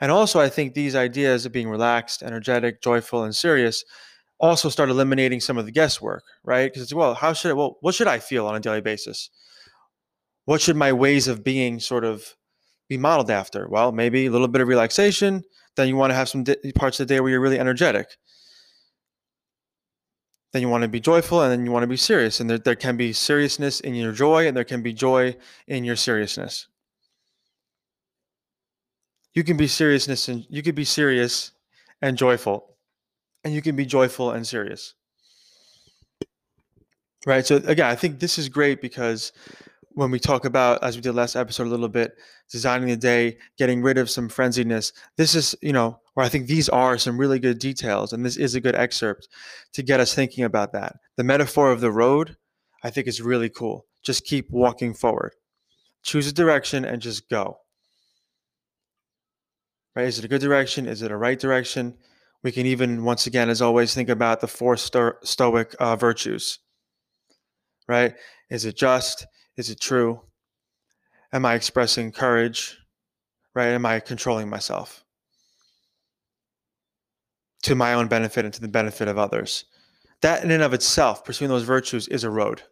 And 0.00 0.12
also, 0.12 0.40
I 0.40 0.48
think 0.48 0.74
these 0.74 0.94
ideas 0.94 1.46
of 1.46 1.52
being 1.52 1.68
relaxed, 1.68 2.22
energetic, 2.22 2.82
joyful, 2.82 3.24
and 3.24 3.34
serious 3.34 3.84
also 4.38 4.68
start 4.68 4.90
eliminating 4.90 5.40
some 5.40 5.56
of 5.56 5.64
the 5.64 5.72
guesswork, 5.72 6.24
right? 6.44 6.70
Because 6.70 6.82
it's 6.82 6.94
well, 6.94 7.14
how 7.14 7.32
should 7.32 7.50
I, 7.50 7.54
well, 7.54 7.78
what 7.80 7.94
should 7.94 8.06
I 8.06 8.18
feel 8.18 8.46
on 8.46 8.54
a 8.54 8.60
daily 8.60 8.82
basis? 8.82 9.30
What 10.44 10.60
should 10.60 10.76
my 10.76 10.92
ways 10.92 11.28
of 11.28 11.42
being 11.42 11.80
sort 11.80 12.04
of 12.04 12.34
be 12.88 12.98
modeled 12.98 13.30
after? 13.30 13.68
Well, 13.68 13.92
maybe 13.92 14.26
a 14.26 14.30
little 14.30 14.48
bit 14.48 14.60
of 14.60 14.68
relaxation. 14.68 15.42
Then 15.76 15.88
you 15.88 15.96
want 15.96 16.10
to 16.10 16.14
have 16.14 16.28
some 16.28 16.44
di- 16.44 16.72
parts 16.74 17.00
of 17.00 17.08
the 17.08 17.14
day 17.14 17.20
where 17.20 17.30
you're 17.30 17.40
really 17.40 17.58
energetic. 17.58 18.16
Then 20.52 20.62
you 20.62 20.68
want 20.68 20.82
to 20.82 20.88
be 20.88 21.00
joyful, 21.00 21.42
and 21.42 21.50
then 21.50 21.66
you 21.66 21.72
want 21.72 21.82
to 21.82 21.88
be 21.88 21.96
serious. 21.96 22.38
And 22.40 22.48
there, 22.48 22.58
there 22.58 22.76
can 22.76 22.96
be 22.96 23.12
seriousness 23.12 23.80
in 23.80 23.94
your 23.94 24.12
joy, 24.12 24.46
and 24.46 24.56
there 24.56 24.64
can 24.64 24.82
be 24.82 24.92
joy 24.92 25.36
in 25.66 25.84
your 25.84 25.96
seriousness 25.96 26.68
you 29.36 29.44
can 29.44 29.56
be 29.56 29.68
seriousness 29.68 30.28
and 30.28 30.44
you 30.50 30.62
can 30.62 30.74
be 30.74 30.84
serious 30.84 31.52
and 32.02 32.16
joyful 32.16 32.76
and 33.44 33.54
you 33.54 33.62
can 33.62 33.76
be 33.76 33.86
joyful 33.86 34.32
and 34.32 34.44
serious 34.46 34.94
right 37.26 37.46
so 37.46 37.56
again 37.66 37.86
i 37.86 37.94
think 37.94 38.18
this 38.18 38.38
is 38.38 38.48
great 38.48 38.80
because 38.80 39.32
when 39.92 40.10
we 40.10 40.18
talk 40.18 40.44
about 40.44 40.82
as 40.82 40.96
we 40.96 41.00
did 41.00 41.14
last 41.14 41.36
episode 41.36 41.68
a 41.68 41.70
little 41.70 41.88
bit 41.88 42.12
designing 42.50 42.88
the 42.88 42.96
day 42.96 43.36
getting 43.58 43.80
rid 43.82 43.98
of 43.98 44.10
some 44.10 44.28
frenziedness 44.28 44.92
this 45.16 45.36
is 45.36 45.54
you 45.62 45.72
know 45.72 46.00
where 46.14 46.26
i 46.26 46.28
think 46.28 46.48
these 46.48 46.68
are 46.68 46.98
some 46.98 47.16
really 47.16 47.38
good 47.38 47.60
details 47.60 48.12
and 48.12 48.26
this 48.26 48.36
is 48.36 48.56
a 48.56 48.60
good 48.60 48.74
excerpt 48.74 49.28
to 49.72 49.82
get 49.82 50.00
us 50.00 50.12
thinking 50.14 50.42
about 50.42 50.72
that 50.72 50.96
the 51.16 51.24
metaphor 51.24 51.70
of 51.70 51.80
the 51.80 51.92
road 51.92 52.36
I 52.86 52.90
think 52.90 53.08
is 53.08 53.20
really 53.20 53.48
cool. 53.48 53.84
Just 54.04 54.24
keep 54.24 54.48
walking 54.48 54.94
forward. 54.94 55.32
Choose 56.04 56.28
a 56.28 56.32
direction 56.32 56.84
and 56.84 57.02
just 57.02 57.28
go. 57.28 57.58
Right? 59.96 60.06
Is 60.06 60.18
it 60.18 60.26
a 60.26 60.28
good 60.28 60.42
direction? 60.42 60.86
Is 60.86 61.00
it 61.00 61.10
a 61.10 61.16
right 61.16 61.40
direction? 61.40 61.96
We 62.42 62.52
can 62.52 62.66
even, 62.66 63.02
once 63.02 63.26
again, 63.26 63.48
as 63.48 63.62
always, 63.62 63.94
think 63.94 64.10
about 64.10 64.40
the 64.40 64.46
four 64.46 64.76
sto- 64.76 65.14
Stoic 65.24 65.74
uh, 65.80 65.96
virtues. 65.96 66.58
Right? 67.88 68.14
Is 68.50 68.66
it 68.66 68.76
just? 68.76 69.26
Is 69.56 69.70
it 69.70 69.80
true? 69.80 70.20
Am 71.32 71.46
I 71.46 71.54
expressing 71.54 72.12
courage? 72.12 72.76
Right? 73.54 73.68
Am 73.68 73.86
I 73.86 74.00
controlling 74.00 74.50
myself? 74.50 75.02
To 77.62 77.74
my 77.74 77.94
own 77.94 78.06
benefit 78.06 78.44
and 78.44 78.52
to 78.52 78.60
the 78.60 78.68
benefit 78.68 79.08
of 79.08 79.16
others. 79.16 79.64
That 80.20 80.44
in 80.44 80.50
and 80.50 80.62
of 80.62 80.74
itself, 80.74 81.24
pursuing 81.24 81.48
those 81.48 81.62
virtues 81.62 82.06
is 82.08 82.22
a 82.22 82.30
road. 82.30 82.62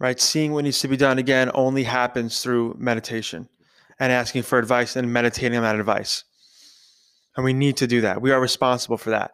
Right? 0.00 0.18
Seeing 0.18 0.52
what 0.52 0.64
needs 0.64 0.80
to 0.80 0.88
be 0.88 0.96
done 0.96 1.18
again 1.18 1.50
only 1.54 1.84
happens 1.84 2.42
through 2.42 2.74
meditation 2.78 3.48
and 4.00 4.10
asking 4.10 4.42
for 4.42 4.58
advice 4.58 4.96
and 4.96 5.12
meditating 5.12 5.58
on 5.58 5.62
that 5.62 5.78
advice. 5.78 6.24
And 7.36 7.44
we 7.44 7.52
need 7.52 7.76
to 7.76 7.86
do 7.86 8.00
that. 8.00 8.22
We 8.22 8.32
are 8.32 8.40
responsible 8.40 8.96
for 8.96 9.10
that. 9.10 9.32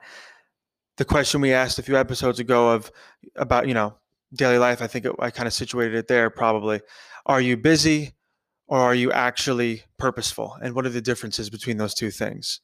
The 0.96 1.04
question 1.04 1.40
we 1.40 1.52
asked 1.52 1.78
a 1.78 1.82
few 1.82 1.96
episodes 1.96 2.40
ago 2.40 2.70
of 2.70 2.90
about, 3.36 3.68
you 3.68 3.74
know, 3.74 3.94
daily 4.34 4.58
life, 4.58 4.82
I 4.82 4.88
think 4.88 5.04
it, 5.04 5.12
I 5.20 5.30
kind 5.30 5.46
of 5.46 5.52
situated 5.52 5.94
it 5.94 6.08
there 6.08 6.30
probably. 6.30 6.80
Are 7.26 7.40
you 7.40 7.56
busy 7.56 8.14
or 8.66 8.80
are 8.80 8.94
you 8.94 9.12
actually 9.12 9.84
purposeful? 9.98 10.56
And 10.60 10.74
what 10.74 10.84
are 10.84 10.90
the 10.90 11.00
differences 11.00 11.48
between 11.48 11.76
those 11.76 11.94
two 11.94 12.10
things? 12.10 12.60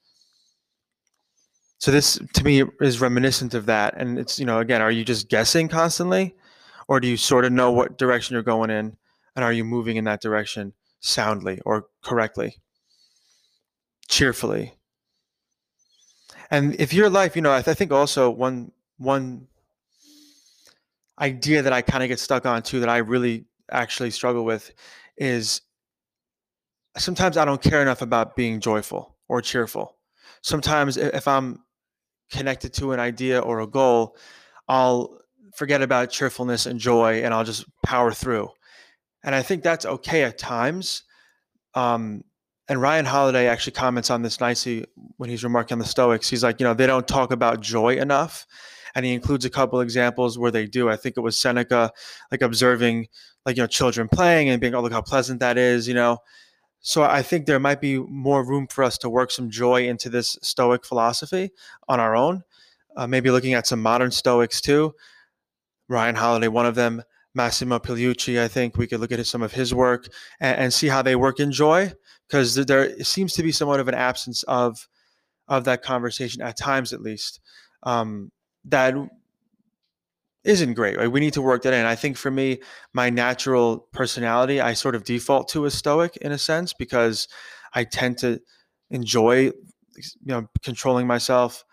So 1.78 1.90
this 1.90 2.18
to 2.34 2.44
me 2.44 2.64
is 2.80 3.00
reminiscent 3.00 3.54
of 3.54 3.66
that. 3.66 3.94
And 3.96 4.18
it's, 4.18 4.40
you 4.40 4.46
know, 4.46 4.58
again, 4.58 4.82
are 4.82 4.90
you 4.90 5.04
just 5.04 5.28
guessing 5.28 5.68
constantly? 5.68 6.34
Or 6.92 7.00
do 7.00 7.08
you 7.08 7.16
sort 7.16 7.46
of 7.46 7.52
know 7.52 7.72
what 7.72 7.96
direction 7.96 8.34
you're 8.34 8.42
going 8.42 8.68
in? 8.68 8.98
And 9.34 9.42
are 9.42 9.50
you 9.50 9.64
moving 9.64 9.96
in 9.96 10.04
that 10.04 10.20
direction 10.20 10.74
soundly 11.00 11.58
or 11.64 11.86
correctly? 12.02 12.58
Cheerfully. 14.08 14.74
And 16.50 16.78
if 16.78 16.92
your 16.92 17.08
life, 17.08 17.34
you 17.34 17.40
know, 17.40 17.50
I, 17.50 17.62
th- 17.62 17.68
I 17.68 17.72
think 17.72 17.92
also 17.92 18.28
one 18.28 18.72
one 18.98 19.48
idea 21.18 21.62
that 21.62 21.72
I 21.72 21.80
kind 21.80 22.02
of 22.02 22.10
get 22.10 22.20
stuck 22.20 22.44
on 22.44 22.60
too 22.62 22.80
that 22.80 22.90
I 22.90 22.98
really 22.98 23.46
actually 23.70 24.10
struggle 24.10 24.44
with 24.44 24.70
is 25.16 25.62
sometimes 26.98 27.38
I 27.38 27.46
don't 27.46 27.62
care 27.62 27.80
enough 27.80 28.02
about 28.02 28.36
being 28.36 28.60
joyful 28.60 29.16
or 29.28 29.40
cheerful. 29.40 29.96
Sometimes 30.42 30.98
if 30.98 31.26
I'm 31.26 31.60
connected 32.30 32.74
to 32.74 32.92
an 32.92 33.00
idea 33.00 33.40
or 33.40 33.60
a 33.60 33.66
goal, 33.66 34.14
I'll 34.68 35.21
forget 35.54 35.82
about 35.82 36.10
cheerfulness 36.10 36.66
and 36.66 36.80
joy 36.80 37.22
and 37.22 37.32
I'll 37.34 37.44
just 37.44 37.64
power 37.82 38.12
through. 38.12 38.50
And 39.24 39.34
I 39.34 39.42
think 39.42 39.62
that's 39.62 39.86
okay 39.86 40.24
at 40.24 40.38
times. 40.38 41.04
Um, 41.74 42.24
and 42.68 42.80
Ryan 42.80 43.04
Holiday 43.04 43.48
actually 43.48 43.72
comments 43.72 44.10
on 44.10 44.22
this 44.22 44.40
nicely 44.40 44.86
when 45.16 45.28
he's 45.28 45.44
remarking 45.44 45.74
on 45.74 45.78
the 45.78 45.84
Stoics. 45.84 46.28
He's 46.28 46.42
like, 46.42 46.60
you 46.60 46.64
know, 46.64 46.74
they 46.74 46.86
don't 46.86 47.06
talk 47.06 47.32
about 47.32 47.60
joy 47.60 47.96
enough 47.96 48.46
and 48.94 49.04
he 49.04 49.12
includes 49.12 49.44
a 49.44 49.50
couple 49.50 49.80
examples 49.80 50.38
where 50.38 50.50
they 50.50 50.66
do. 50.66 50.88
I 50.88 50.96
think 50.96 51.16
it 51.16 51.20
was 51.20 51.36
Seneca, 51.36 51.92
like 52.30 52.42
observing, 52.42 53.08
like 53.46 53.56
you 53.56 53.62
know, 53.62 53.66
children 53.66 54.08
playing 54.08 54.48
and 54.48 54.60
being, 54.60 54.74
oh 54.74 54.80
look 54.80 54.92
how 54.92 55.02
pleasant 55.02 55.40
that 55.40 55.58
is, 55.58 55.88
you 55.88 55.94
know. 55.94 56.18
So 56.80 57.04
I 57.04 57.22
think 57.22 57.46
there 57.46 57.60
might 57.60 57.80
be 57.80 57.98
more 57.98 58.44
room 58.44 58.66
for 58.66 58.82
us 58.82 58.98
to 58.98 59.08
work 59.08 59.30
some 59.30 59.50
joy 59.50 59.86
into 59.86 60.08
this 60.08 60.36
Stoic 60.42 60.84
philosophy 60.84 61.52
on 61.88 62.00
our 62.00 62.16
own. 62.16 62.42
Uh, 62.96 63.06
maybe 63.06 63.30
looking 63.30 63.54
at 63.54 63.66
some 63.66 63.80
modern 63.80 64.10
Stoics 64.10 64.60
too. 64.60 64.94
Ryan 65.88 66.14
Holiday, 66.14 66.48
one 66.48 66.66
of 66.66 66.74
them. 66.74 67.02
Massimo 67.34 67.78
Pigliucci, 67.78 68.38
I 68.38 68.46
think 68.46 68.76
we 68.76 68.86
could 68.86 69.00
look 69.00 69.10
at 69.10 69.26
some 69.26 69.42
of 69.42 69.52
his 69.52 69.72
work 69.72 70.06
and, 70.38 70.58
and 70.58 70.72
see 70.72 70.88
how 70.88 71.00
they 71.00 71.16
work 71.16 71.40
in 71.40 71.50
joy, 71.50 71.90
because 72.28 72.54
there 72.54 73.02
seems 73.02 73.32
to 73.32 73.42
be 73.42 73.50
somewhat 73.50 73.80
of 73.80 73.88
an 73.88 73.94
absence 73.94 74.42
of 74.42 74.86
of 75.48 75.64
that 75.64 75.82
conversation 75.82 76.42
at 76.42 76.58
times, 76.58 76.92
at 76.92 77.00
least. 77.00 77.40
Um, 77.84 78.30
that 78.66 78.94
isn't 80.44 80.74
great. 80.74 80.98
Right? 80.98 81.10
We 81.10 81.20
need 81.20 81.32
to 81.32 81.42
work 81.42 81.62
that 81.62 81.72
in. 81.72 81.86
I 81.86 81.94
think 81.94 82.16
for 82.16 82.30
me, 82.30 82.60
my 82.92 83.08
natural 83.08 83.88
personality, 83.92 84.60
I 84.60 84.74
sort 84.74 84.94
of 84.94 85.04
default 85.04 85.48
to 85.48 85.64
a 85.64 85.70
stoic 85.70 86.16
in 86.18 86.32
a 86.32 86.38
sense 86.38 86.74
because 86.74 87.28
I 87.72 87.84
tend 87.84 88.18
to 88.18 88.40
enjoy, 88.90 89.36
you 89.44 89.52
know, 90.26 90.46
controlling 90.62 91.06
myself. 91.06 91.64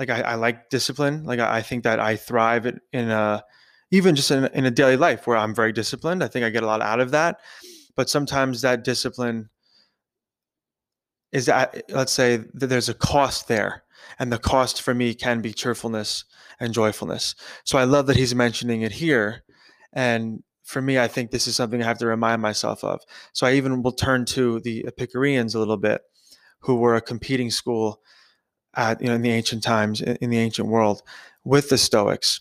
Like 0.00 0.10
I, 0.10 0.22
I 0.22 0.34
like 0.34 0.70
discipline. 0.70 1.24
Like 1.24 1.38
I, 1.38 1.58
I, 1.58 1.62
think 1.62 1.84
that 1.84 2.00
I 2.00 2.16
thrive 2.16 2.66
in 2.66 3.10
a, 3.10 3.44
even 3.92 4.16
just 4.16 4.32
in, 4.32 4.46
in 4.46 4.64
a 4.64 4.70
daily 4.70 4.96
life 4.96 5.26
where 5.26 5.36
I'm 5.36 5.54
very 5.54 5.72
disciplined. 5.72 6.24
I 6.24 6.28
think 6.28 6.44
I 6.44 6.50
get 6.50 6.64
a 6.64 6.66
lot 6.66 6.80
out 6.80 7.00
of 7.00 7.12
that. 7.12 7.38
But 7.94 8.10
sometimes 8.10 8.62
that 8.62 8.82
discipline 8.82 9.50
is 11.32 11.46
that 11.46 11.82
let's 11.90 12.12
say 12.12 12.38
that 12.54 12.66
there's 12.66 12.88
a 12.88 12.94
cost 12.94 13.48
there 13.48 13.84
and 14.18 14.32
the 14.32 14.38
cost 14.38 14.82
for 14.82 14.94
me 14.94 15.14
can 15.14 15.40
be 15.40 15.52
cheerfulness 15.52 16.24
and 16.58 16.74
joyfulness 16.74 17.34
so 17.64 17.78
i 17.78 17.84
love 17.84 18.06
that 18.06 18.16
he's 18.16 18.34
mentioning 18.34 18.82
it 18.82 18.92
here 18.92 19.44
and 19.92 20.42
for 20.64 20.82
me 20.82 20.98
i 20.98 21.06
think 21.06 21.30
this 21.30 21.46
is 21.46 21.54
something 21.54 21.82
i 21.82 21.86
have 21.86 21.98
to 21.98 22.06
remind 22.06 22.42
myself 22.42 22.82
of 22.82 23.00
so 23.32 23.46
i 23.46 23.52
even 23.52 23.82
will 23.82 23.92
turn 23.92 24.24
to 24.24 24.60
the 24.60 24.84
epicureans 24.86 25.54
a 25.54 25.58
little 25.58 25.76
bit 25.76 26.02
who 26.60 26.76
were 26.76 26.96
a 26.96 27.00
competing 27.00 27.50
school 27.50 28.00
at 28.74 29.00
you 29.00 29.08
know 29.08 29.14
in 29.14 29.22
the 29.22 29.30
ancient 29.30 29.62
times 29.62 30.00
in 30.00 30.30
the 30.30 30.38
ancient 30.38 30.68
world 30.68 31.02
with 31.44 31.68
the 31.68 31.78
stoics 31.78 32.40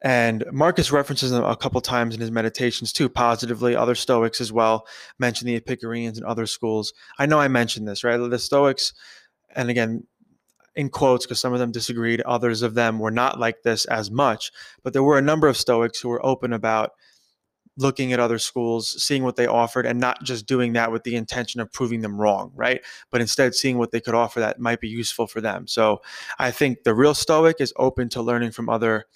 and 0.00 0.44
Marcus 0.52 0.92
references 0.92 1.32
them 1.32 1.42
a 1.42 1.56
couple 1.56 1.80
times 1.80 2.14
in 2.14 2.20
his 2.20 2.30
meditations 2.30 2.92
too, 2.92 3.08
positively. 3.08 3.74
Other 3.74 3.96
Stoics 3.96 4.40
as 4.40 4.52
well 4.52 4.86
mention 5.18 5.46
the 5.46 5.56
Epicureans 5.56 6.18
and 6.18 6.26
other 6.26 6.46
schools. 6.46 6.92
I 7.18 7.26
know 7.26 7.40
I 7.40 7.48
mentioned 7.48 7.88
this, 7.88 8.04
right? 8.04 8.16
The 8.16 8.38
Stoics, 8.38 8.92
and 9.56 9.70
again, 9.70 10.04
in 10.76 10.88
quotes, 10.88 11.26
because 11.26 11.40
some 11.40 11.52
of 11.52 11.58
them 11.58 11.72
disagreed, 11.72 12.20
others 12.20 12.62
of 12.62 12.74
them 12.74 13.00
were 13.00 13.10
not 13.10 13.40
like 13.40 13.62
this 13.62 13.84
as 13.86 14.08
much. 14.08 14.52
But 14.84 14.92
there 14.92 15.02
were 15.02 15.18
a 15.18 15.22
number 15.22 15.48
of 15.48 15.56
Stoics 15.56 16.00
who 16.00 16.08
were 16.10 16.24
open 16.24 16.52
about 16.52 16.92
looking 17.78 18.12
at 18.12 18.18
other 18.18 18.38
schools, 18.38 19.02
seeing 19.02 19.22
what 19.22 19.36
they 19.36 19.46
offered, 19.46 19.86
and 19.86 20.00
not 20.00 20.22
just 20.22 20.46
doing 20.46 20.72
that 20.74 20.90
with 20.90 21.04
the 21.04 21.14
intention 21.14 21.60
of 21.60 21.72
proving 21.72 22.00
them 22.00 22.20
wrong, 22.20 22.52
right? 22.54 22.82
But 23.10 23.20
instead 23.20 23.54
seeing 23.54 23.78
what 23.78 23.92
they 23.92 24.00
could 24.00 24.14
offer 24.14 24.40
that 24.40 24.58
might 24.58 24.80
be 24.80 24.88
useful 24.88 25.28
for 25.28 25.40
them. 25.40 25.66
So 25.68 26.02
I 26.38 26.50
think 26.50 26.82
the 26.82 26.94
real 26.94 27.14
Stoic 27.14 27.60
is 27.60 27.72
open 27.76 28.08
to 28.10 28.22
learning 28.22 28.50
from 28.50 28.68
other 28.68 29.06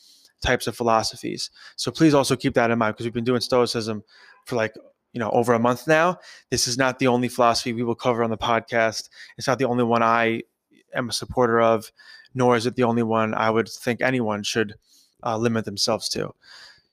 types 0.41 0.67
of 0.69 0.77
philosophies. 0.77 1.51
So 1.77 1.91
please 1.91 2.15
also 2.15 2.37
keep 2.37 2.55
that 2.55 2.71
in 2.71 2.79
mind 2.79 2.95
because 2.95 3.05
we've 3.05 3.13
been 3.13 3.25
doing 3.25 3.41
Stoicism 3.41 4.05
for 4.47 4.57
like 4.57 4.75
you 5.13 5.19
know 5.19 5.31
over 5.31 5.53
a 5.53 5.59
month 5.59 5.89
now. 5.89 6.19
This 6.51 6.69
is 6.69 6.79
not 6.79 7.01
the 7.01 7.09
only 7.09 7.29
philosophy 7.29 7.73
we 7.73 7.83
will 7.83 7.97
cover 7.97 8.23
on 8.23 8.31
the 8.31 8.39
podcast. 8.39 9.09
It's 9.37 9.49
not 9.49 9.59
the 9.59 9.67
only 9.67 9.85
one 9.85 10.03
I 10.05 10.43
am 10.95 11.09
a 11.09 11.13
supporter 11.13 11.61
of, 11.61 11.91
nor 12.33 12.57
is 12.57 12.67
it 12.67 12.77
the 12.77 12.85
only 12.85 13.03
one 13.03 13.35
I 13.35 13.51
would 13.51 13.69
think 13.69 14.01
anyone 14.01 14.45
should 14.45 14.77
uh, 15.25 15.37
limit 15.37 15.65
themselves 15.65 16.09
to. 16.11 16.33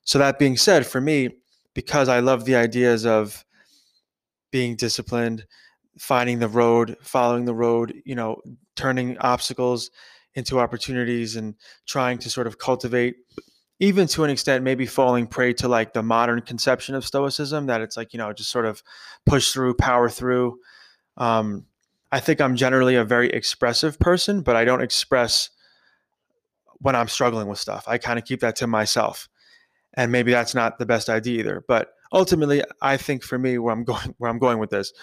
So 0.03 0.17
that 0.17 0.39
being 0.39 0.57
said, 0.57 0.87
for 0.87 0.99
me, 0.99 1.37
because 1.73 2.09
I 2.09 2.19
love 2.19 2.45
the 2.45 2.55
ideas 2.55 3.05
of 3.05 3.45
being 4.51 4.75
disciplined, 4.75 5.45
finding 5.97 6.39
the 6.39 6.47
road, 6.47 6.97
following 7.01 7.45
the 7.45 7.53
road, 7.53 7.93
you 8.05 8.15
know, 8.15 8.41
turning 8.75 9.17
obstacles 9.19 9.91
into 10.35 10.59
opportunities 10.59 11.35
and 11.35 11.55
trying 11.85 12.17
to 12.19 12.29
sort 12.29 12.47
of 12.47 12.57
cultivate 12.57 13.15
even 13.79 14.07
to 14.07 14.25
an 14.25 14.29
extent 14.29 14.63
maybe 14.63 14.85
falling 14.85 15.25
prey 15.25 15.53
to 15.53 15.67
like 15.67 15.93
the 15.93 16.03
modern 16.03 16.41
conception 16.41 16.95
of 16.95 17.05
stoicism 17.05 17.65
that 17.67 17.81
it's 17.81 17.97
like 17.97 18.13
you 18.13 18.17
know 18.19 18.31
just 18.33 18.49
sort 18.49 18.65
of 18.65 18.83
push 19.25 19.51
through 19.51 19.73
power 19.73 20.09
through. 20.09 20.59
Um, 21.17 21.65
i 22.11 22.19
think 22.19 22.39
i'm 22.39 22.55
generally 22.55 22.95
a 22.95 23.03
very 23.03 23.29
expressive 23.29 23.99
person 23.99 24.41
but 24.41 24.55
i 24.55 24.63
don't 24.63 24.81
express 24.81 25.49
when 26.79 26.95
i'm 26.95 27.07
struggling 27.09 27.47
with 27.47 27.59
stuff. 27.59 27.83
I 27.87 27.97
kind 27.97 28.17
of 28.17 28.25
keep 28.25 28.39
that 28.39 28.55
to 28.57 28.67
myself 28.67 29.27
and 29.99 30.11
maybe 30.11 30.31
that's 30.31 30.55
not 30.55 30.79
the 30.79 30.85
best 30.85 31.09
idea 31.09 31.39
either 31.39 31.63
but 31.67 31.89
ultimately 32.13 32.63
i 32.81 32.95
think 32.97 33.23
for 33.23 33.37
me 33.37 33.57
where 33.57 33.73
i'm 33.73 33.83
going 33.91 34.15
where 34.17 34.29
i'm 34.29 34.39
going 34.39 34.59
with 34.59 34.69
this 34.69 34.93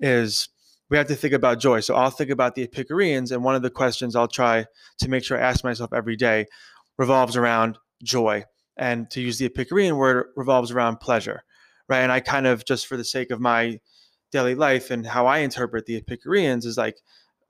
is 0.00 0.48
we 0.90 0.96
have 0.96 1.06
to 1.06 1.14
think 1.14 1.32
about 1.32 1.60
joy. 1.60 1.80
So 1.80 1.94
I'll 1.94 2.10
think 2.10 2.30
about 2.30 2.56
the 2.56 2.64
Epicureans, 2.64 3.30
and 3.30 3.44
one 3.44 3.54
of 3.54 3.62
the 3.62 3.70
questions 3.70 4.16
I'll 4.16 4.28
try 4.28 4.66
to 4.98 5.08
make 5.08 5.24
sure 5.24 5.38
I 5.38 5.48
ask 5.48 5.64
myself 5.64 5.92
every 5.92 6.16
day 6.16 6.46
revolves 6.98 7.36
around 7.36 7.78
joy. 8.02 8.44
And 8.76 9.08
to 9.10 9.20
use 9.20 9.38
the 9.38 9.46
Epicurean 9.46 9.96
word, 9.96 10.26
revolves 10.36 10.72
around 10.72 10.98
pleasure, 10.98 11.44
right? 11.88 12.00
And 12.00 12.10
I 12.10 12.20
kind 12.20 12.46
of, 12.46 12.64
just 12.64 12.86
for 12.86 12.96
the 12.96 13.04
sake 13.04 13.30
of 13.30 13.40
my 13.40 13.78
daily 14.32 14.54
life 14.54 14.90
and 14.90 15.06
how 15.06 15.26
I 15.26 15.38
interpret 15.38 15.86
the 15.86 15.96
Epicureans, 15.96 16.66
is 16.66 16.76
like, 16.76 16.96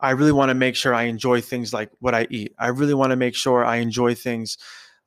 I 0.00 0.10
really 0.10 0.32
want 0.32 0.50
to 0.50 0.54
make 0.54 0.76
sure 0.76 0.94
I 0.94 1.04
enjoy 1.04 1.40
things 1.40 1.72
like 1.72 1.90
what 2.00 2.14
I 2.14 2.26
eat. 2.30 2.54
I 2.58 2.68
really 2.68 2.94
want 2.94 3.10
to 3.10 3.16
make 3.16 3.34
sure 3.34 3.64
I 3.64 3.76
enjoy 3.76 4.14
things 4.14 4.58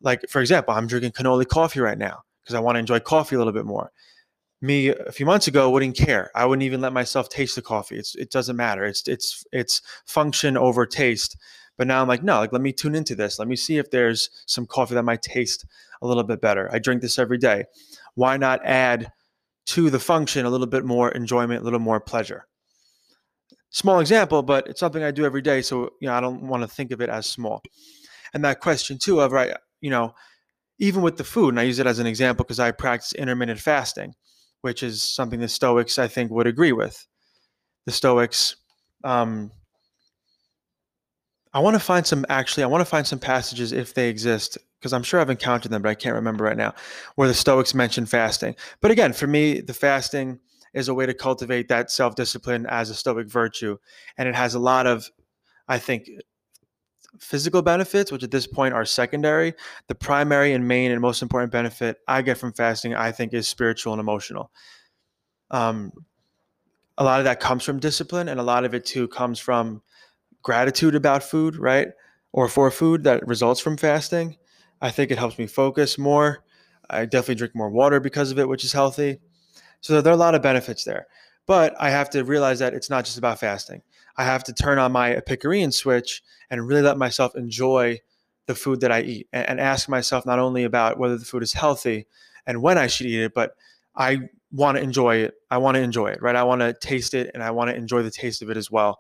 like, 0.03 0.21
for 0.29 0.41
example, 0.41 0.73
I'm 0.73 0.87
drinking 0.87 1.11
cannoli 1.11 1.47
coffee 1.47 1.79
right 1.79 1.97
now 1.97 2.23
because 2.43 2.53
I 2.53 2.59
want 2.59 2.75
to 2.75 2.79
enjoy 2.79 2.99
coffee 2.99 3.35
a 3.35 3.39
little 3.39 3.53
bit 3.53 3.65
more 3.65 3.91
me 4.63 4.87
a 4.87 5.11
few 5.11 5.25
months 5.25 5.47
ago 5.47 5.69
wouldn't 5.69 5.97
care. 5.97 6.31
I 6.33 6.45
wouldn't 6.45 6.63
even 6.63 6.79
let 6.79 6.93
myself 6.93 7.27
taste 7.27 7.55
the 7.55 7.61
coffee. 7.61 7.97
It's 7.97 8.15
it 8.15 8.31
doesn't 8.31 8.55
matter. 8.55 8.85
It's 8.85 9.05
it's 9.07 9.43
it's 9.51 9.81
function 10.05 10.57
over 10.57 10.85
taste. 10.85 11.37
But 11.77 11.87
now 11.87 12.01
I'm 12.01 12.07
like, 12.07 12.23
no, 12.23 12.39
like 12.39 12.53
let 12.53 12.61
me 12.61 12.71
tune 12.71 12.95
into 12.95 13.13
this. 13.13 13.37
Let 13.37 13.49
me 13.49 13.57
see 13.57 13.77
if 13.77 13.91
there's 13.91 14.29
some 14.45 14.65
coffee 14.65 14.95
that 14.95 15.03
might 15.03 15.21
taste 15.21 15.65
a 16.01 16.07
little 16.07 16.23
bit 16.23 16.39
better. 16.39 16.69
I 16.71 16.79
drink 16.79 17.01
this 17.01 17.19
every 17.19 17.37
day. 17.37 17.65
Why 18.15 18.37
not 18.37 18.63
add 18.63 19.11
to 19.65 19.89
the 19.89 19.99
function 19.99 20.45
a 20.45 20.49
little 20.49 20.67
bit 20.67 20.85
more 20.85 21.11
enjoyment, 21.11 21.61
a 21.61 21.63
little 21.63 21.79
more 21.79 21.99
pleasure? 21.99 22.47
Small 23.69 23.99
example, 23.99 24.43
but 24.43 24.67
it's 24.67 24.79
something 24.79 25.03
I 25.03 25.11
do 25.11 25.25
every 25.25 25.41
day. 25.41 25.61
So, 25.61 25.89
you 25.99 26.07
know, 26.07 26.13
I 26.13 26.21
don't 26.21 26.47
want 26.47 26.61
to 26.63 26.67
think 26.67 26.91
of 26.91 27.01
it 27.01 27.09
as 27.09 27.25
small. 27.25 27.61
And 28.33 28.45
that 28.45 28.61
question 28.61 28.97
too 28.97 29.19
of, 29.19 29.31
right, 29.31 29.57
you 29.83 29.89
know, 29.89 30.15
even 30.79 31.01
with 31.01 31.17
the 31.17 31.25
food, 31.25 31.49
and 31.49 31.59
I 31.59 31.63
use 31.63 31.77
it 31.77 31.85
as 31.85 31.99
an 31.99 32.07
example 32.07 32.45
because 32.45 32.59
I 32.59 32.71
practice 32.71 33.11
intermittent 33.13 33.59
fasting, 33.59 34.15
which 34.61 34.81
is 34.81 35.03
something 35.03 35.41
the 35.41 35.49
Stoics, 35.49 35.99
I 35.99 36.07
think, 36.07 36.31
would 36.31 36.47
agree 36.47 36.71
with. 36.71 37.05
The 37.85 37.91
Stoics, 37.91 38.55
um, 39.03 39.51
I 41.53 41.59
want 41.59 41.75
to 41.75 41.81
find 41.81 42.07
some 42.07 42.25
actually, 42.29 42.63
I 42.63 42.67
want 42.67 42.79
to 42.81 42.85
find 42.85 43.05
some 43.05 43.19
passages 43.19 43.73
if 43.73 43.93
they 43.93 44.09
exist, 44.09 44.57
because 44.79 44.93
I'm 44.93 45.03
sure 45.03 45.19
I've 45.19 45.29
encountered 45.29 45.69
them, 45.71 45.81
but 45.81 45.89
I 45.89 45.95
can't 45.95 46.15
remember 46.15 46.45
right 46.45 46.57
now, 46.57 46.73
where 47.15 47.27
the 47.27 47.33
Stoics 47.33 47.73
mention 47.73 48.05
fasting. 48.05 48.55
But 48.79 48.91
again, 48.91 49.11
for 49.11 49.27
me, 49.27 49.59
the 49.59 49.73
fasting 49.73 50.39
is 50.73 50.87
a 50.87 50.93
way 50.93 51.05
to 51.05 51.13
cultivate 51.13 51.67
that 51.67 51.91
self 51.91 52.15
discipline 52.15 52.65
as 52.67 52.89
a 52.89 52.95
Stoic 52.95 53.27
virtue. 53.27 53.77
And 54.17 54.29
it 54.29 54.35
has 54.35 54.55
a 54.55 54.59
lot 54.59 54.87
of, 54.87 55.09
I 55.67 55.77
think, 55.77 56.09
physical 57.23 57.61
benefits, 57.61 58.11
which 58.11 58.23
at 58.23 58.31
this 58.31 58.45
point 58.45 58.73
are 58.73 58.85
secondary. 58.85 59.53
The 59.87 59.95
primary 59.95 60.53
and 60.53 60.67
main 60.67 60.91
and 60.91 61.01
most 61.01 61.21
important 61.21 61.51
benefit 61.51 61.97
I 62.07 62.21
get 62.21 62.37
from 62.37 62.53
fasting, 62.53 62.93
I 62.93 63.11
think, 63.11 63.33
is 63.33 63.47
spiritual 63.47 63.93
and 63.93 63.99
emotional. 63.99 64.51
Um, 65.49 65.91
a 66.97 67.03
lot 67.03 67.19
of 67.19 67.25
that 67.25 67.39
comes 67.39 67.63
from 67.63 67.79
discipline, 67.79 68.29
and 68.29 68.39
a 68.39 68.43
lot 68.43 68.65
of 68.65 68.73
it 68.73 68.85
too 68.85 69.07
comes 69.07 69.39
from 69.39 69.81
gratitude 70.43 70.95
about 70.95 71.23
food, 71.23 71.55
right? 71.55 71.87
Or 72.31 72.47
for 72.47 72.69
food 72.69 73.03
that 73.05 73.25
results 73.27 73.61
from 73.61 73.77
fasting. 73.77 74.37
I 74.81 74.91
think 74.91 75.11
it 75.11 75.17
helps 75.17 75.39
me 75.39 75.47
focus 75.47 75.97
more. 75.97 76.43
I 76.89 77.05
definitely 77.05 77.35
drink 77.35 77.55
more 77.55 77.69
water 77.69 77.99
because 77.99 78.31
of 78.31 78.39
it, 78.39 78.49
which 78.49 78.63
is 78.63 78.73
healthy. 78.73 79.19
So 79.81 80.01
there 80.01 80.11
are 80.11 80.15
a 80.15 80.19
lot 80.19 80.35
of 80.35 80.41
benefits 80.41 80.83
there. 80.83 81.07
But 81.45 81.75
I 81.79 81.89
have 81.89 82.09
to 82.11 82.23
realize 82.23 82.59
that 82.59 82.73
it's 82.73 82.89
not 82.89 83.05
just 83.05 83.17
about 83.17 83.39
fasting. 83.39 83.81
I 84.17 84.25
have 84.25 84.43
to 84.45 84.53
turn 84.53 84.79
on 84.79 84.91
my 84.91 85.15
Epicurean 85.15 85.71
switch 85.71 86.21
and 86.49 86.67
really 86.67 86.81
let 86.81 86.97
myself 86.97 87.35
enjoy 87.35 87.99
the 88.45 88.55
food 88.55 88.81
that 88.81 88.91
I 88.91 89.01
eat 89.01 89.27
and, 89.33 89.47
and 89.47 89.59
ask 89.59 89.89
myself 89.89 90.25
not 90.25 90.39
only 90.39 90.63
about 90.63 90.99
whether 90.99 91.17
the 91.17 91.25
food 91.25 91.43
is 91.43 91.53
healthy 91.53 92.07
and 92.45 92.61
when 92.61 92.77
I 92.77 92.87
should 92.87 93.07
eat 93.07 93.21
it, 93.21 93.33
but 93.33 93.55
I 93.95 94.29
want 94.51 94.77
to 94.77 94.83
enjoy 94.83 95.17
it. 95.17 95.33
I 95.49 95.57
want 95.57 95.75
to 95.75 95.81
enjoy 95.81 96.07
it, 96.07 96.21
right? 96.21 96.35
I 96.35 96.43
want 96.43 96.61
to 96.61 96.73
taste 96.73 97.13
it 97.13 97.31
and 97.33 97.41
I 97.41 97.51
want 97.51 97.69
to 97.69 97.75
enjoy 97.75 98.03
the 98.03 98.11
taste 98.11 98.41
of 98.41 98.49
it 98.49 98.57
as 98.57 98.69
well 98.69 98.99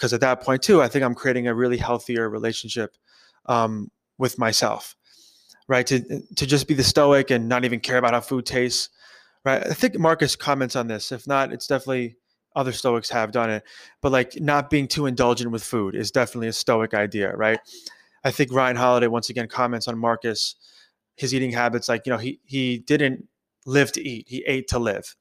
because 0.00 0.14
at 0.14 0.20
that 0.22 0.40
point 0.40 0.62
too 0.62 0.80
i 0.80 0.88
think 0.88 1.04
i'm 1.04 1.14
creating 1.14 1.46
a 1.46 1.54
really 1.54 1.76
healthier 1.76 2.28
relationship 2.28 2.96
um, 3.46 3.90
with 4.18 4.38
myself 4.38 4.96
right 5.68 5.86
to, 5.86 6.00
to 6.36 6.46
just 6.46 6.66
be 6.66 6.74
the 6.74 6.82
stoic 6.82 7.30
and 7.30 7.48
not 7.48 7.64
even 7.64 7.80
care 7.80 7.98
about 7.98 8.14
how 8.14 8.20
food 8.20 8.46
tastes 8.46 8.88
right 9.44 9.66
i 9.66 9.74
think 9.74 9.98
marcus 9.98 10.34
comments 10.34 10.74
on 10.74 10.86
this 10.86 11.12
if 11.12 11.26
not 11.26 11.52
it's 11.52 11.66
definitely 11.66 12.16
other 12.56 12.72
stoics 12.72 13.10
have 13.10 13.32
done 13.32 13.50
it 13.50 13.62
but 14.00 14.12
like 14.12 14.40
not 14.40 14.70
being 14.70 14.88
too 14.88 15.06
indulgent 15.06 15.50
with 15.50 15.62
food 15.62 15.94
is 15.94 16.10
definitely 16.10 16.48
a 16.48 16.52
stoic 16.52 16.94
idea 16.94 17.34
right 17.36 17.60
i 18.24 18.30
think 18.30 18.52
ryan 18.52 18.76
holiday 18.76 19.06
once 19.06 19.30
again 19.30 19.48
comments 19.48 19.88
on 19.88 19.98
marcus 19.98 20.56
his 21.16 21.34
eating 21.34 21.52
habits 21.52 21.88
like 21.88 22.06
you 22.06 22.12
know 22.12 22.18
he 22.18 22.40
he 22.44 22.78
didn't 22.78 23.26
live 23.66 23.92
to 23.92 24.02
eat 24.02 24.26
he 24.28 24.42
ate 24.46 24.68
to 24.68 24.78
live 24.78 25.14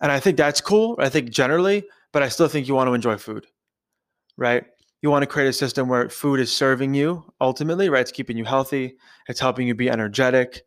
and 0.00 0.12
i 0.12 0.20
think 0.20 0.36
that's 0.36 0.60
cool 0.60 0.96
i 0.98 1.08
think 1.08 1.30
generally 1.30 1.84
but 2.12 2.22
i 2.22 2.28
still 2.28 2.48
think 2.48 2.68
you 2.68 2.74
want 2.74 2.88
to 2.88 2.94
enjoy 2.94 3.16
food 3.16 3.46
right? 4.36 4.64
You 5.02 5.10
want 5.10 5.22
to 5.22 5.26
create 5.26 5.48
a 5.48 5.52
system 5.52 5.88
where 5.88 6.08
food 6.08 6.40
is 6.40 6.50
serving 6.52 6.94
you 6.94 7.24
ultimately, 7.40 7.88
right? 7.88 8.00
It's 8.00 8.12
keeping 8.12 8.36
you 8.36 8.44
healthy, 8.44 8.96
it's 9.28 9.40
helping 9.40 9.66
you 9.66 9.74
be 9.74 9.90
energetic. 9.90 10.62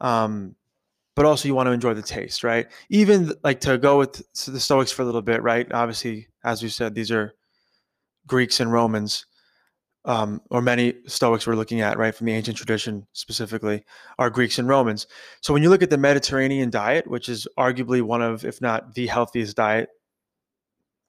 Um, 0.00 0.56
but 1.14 1.26
also 1.26 1.48
you 1.48 1.54
want 1.54 1.66
to 1.66 1.72
enjoy 1.72 1.94
the 1.94 2.02
taste, 2.02 2.42
right? 2.42 2.66
Even 2.88 3.32
like 3.44 3.60
to 3.60 3.78
go 3.78 3.98
with 3.98 4.22
the 4.46 4.60
Stoics 4.60 4.92
for 4.92 5.02
a 5.02 5.04
little 5.04 5.22
bit, 5.22 5.42
right? 5.42 5.70
Obviously, 5.72 6.28
as 6.44 6.62
we 6.62 6.68
said, 6.68 6.94
these 6.94 7.10
are 7.10 7.34
Greeks 8.26 8.60
and 8.60 8.72
Romans, 8.72 9.26
um, 10.04 10.40
or 10.50 10.62
many 10.62 10.94
Stoics 11.06 11.46
we're 11.46 11.54
looking 11.54 11.80
at, 11.80 11.98
right, 11.98 12.14
from 12.14 12.26
the 12.26 12.32
ancient 12.32 12.56
tradition 12.56 13.06
specifically, 13.12 13.84
are 14.18 14.30
Greeks 14.30 14.58
and 14.58 14.68
Romans. 14.68 15.06
So 15.42 15.52
when 15.52 15.62
you 15.62 15.70
look 15.70 15.82
at 15.82 15.90
the 15.90 15.98
Mediterranean 15.98 16.70
diet, 16.70 17.06
which 17.06 17.28
is 17.28 17.46
arguably 17.58 18.02
one 18.02 18.22
of, 18.22 18.44
if 18.44 18.60
not 18.60 18.94
the 18.94 19.06
healthiest 19.06 19.56
diet 19.56 19.90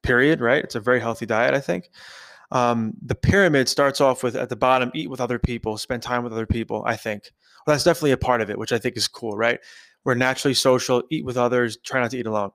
period, 0.02 0.40
right? 0.40 0.62
It's 0.62 0.74
a 0.74 0.80
very 0.80 1.00
healthy 1.00 1.26
diet, 1.26 1.54
I 1.54 1.60
think. 1.60 1.88
Um, 2.52 2.92
the 3.04 3.14
pyramid 3.14 3.68
starts 3.68 4.00
off 4.00 4.22
with 4.22 4.36
at 4.36 4.48
the 4.48 4.56
bottom, 4.56 4.92
eat 4.94 5.10
with 5.10 5.20
other 5.20 5.38
people, 5.38 5.78
spend 5.78 6.02
time 6.02 6.22
with 6.22 6.32
other 6.32 6.46
people, 6.46 6.84
I 6.86 6.96
think. 6.96 7.30
Well, 7.66 7.74
that's 7.74 7.84
definitely 7.84 8.12
a 8.12 8.16
part 8.18 8.42
of 8.42 8.50
it, 8.50 8.58
which 8.58 8.72
I 8.72 8.78
think 8.78 8.96
is 8.96 9.08
cool, 9.08 9.36
right? 9.36 9.58
We're 10.04 10.14
naturally 10.14 10.54
social, 10.54 11.02
eat 11.10 11.24
with 11.24 11.36
others, 11.36 11.78
try 11.78 12.00
not 12.00 12.10
to 12.12 12.18
eat 12.18 12.26
alone. 12.26 12.50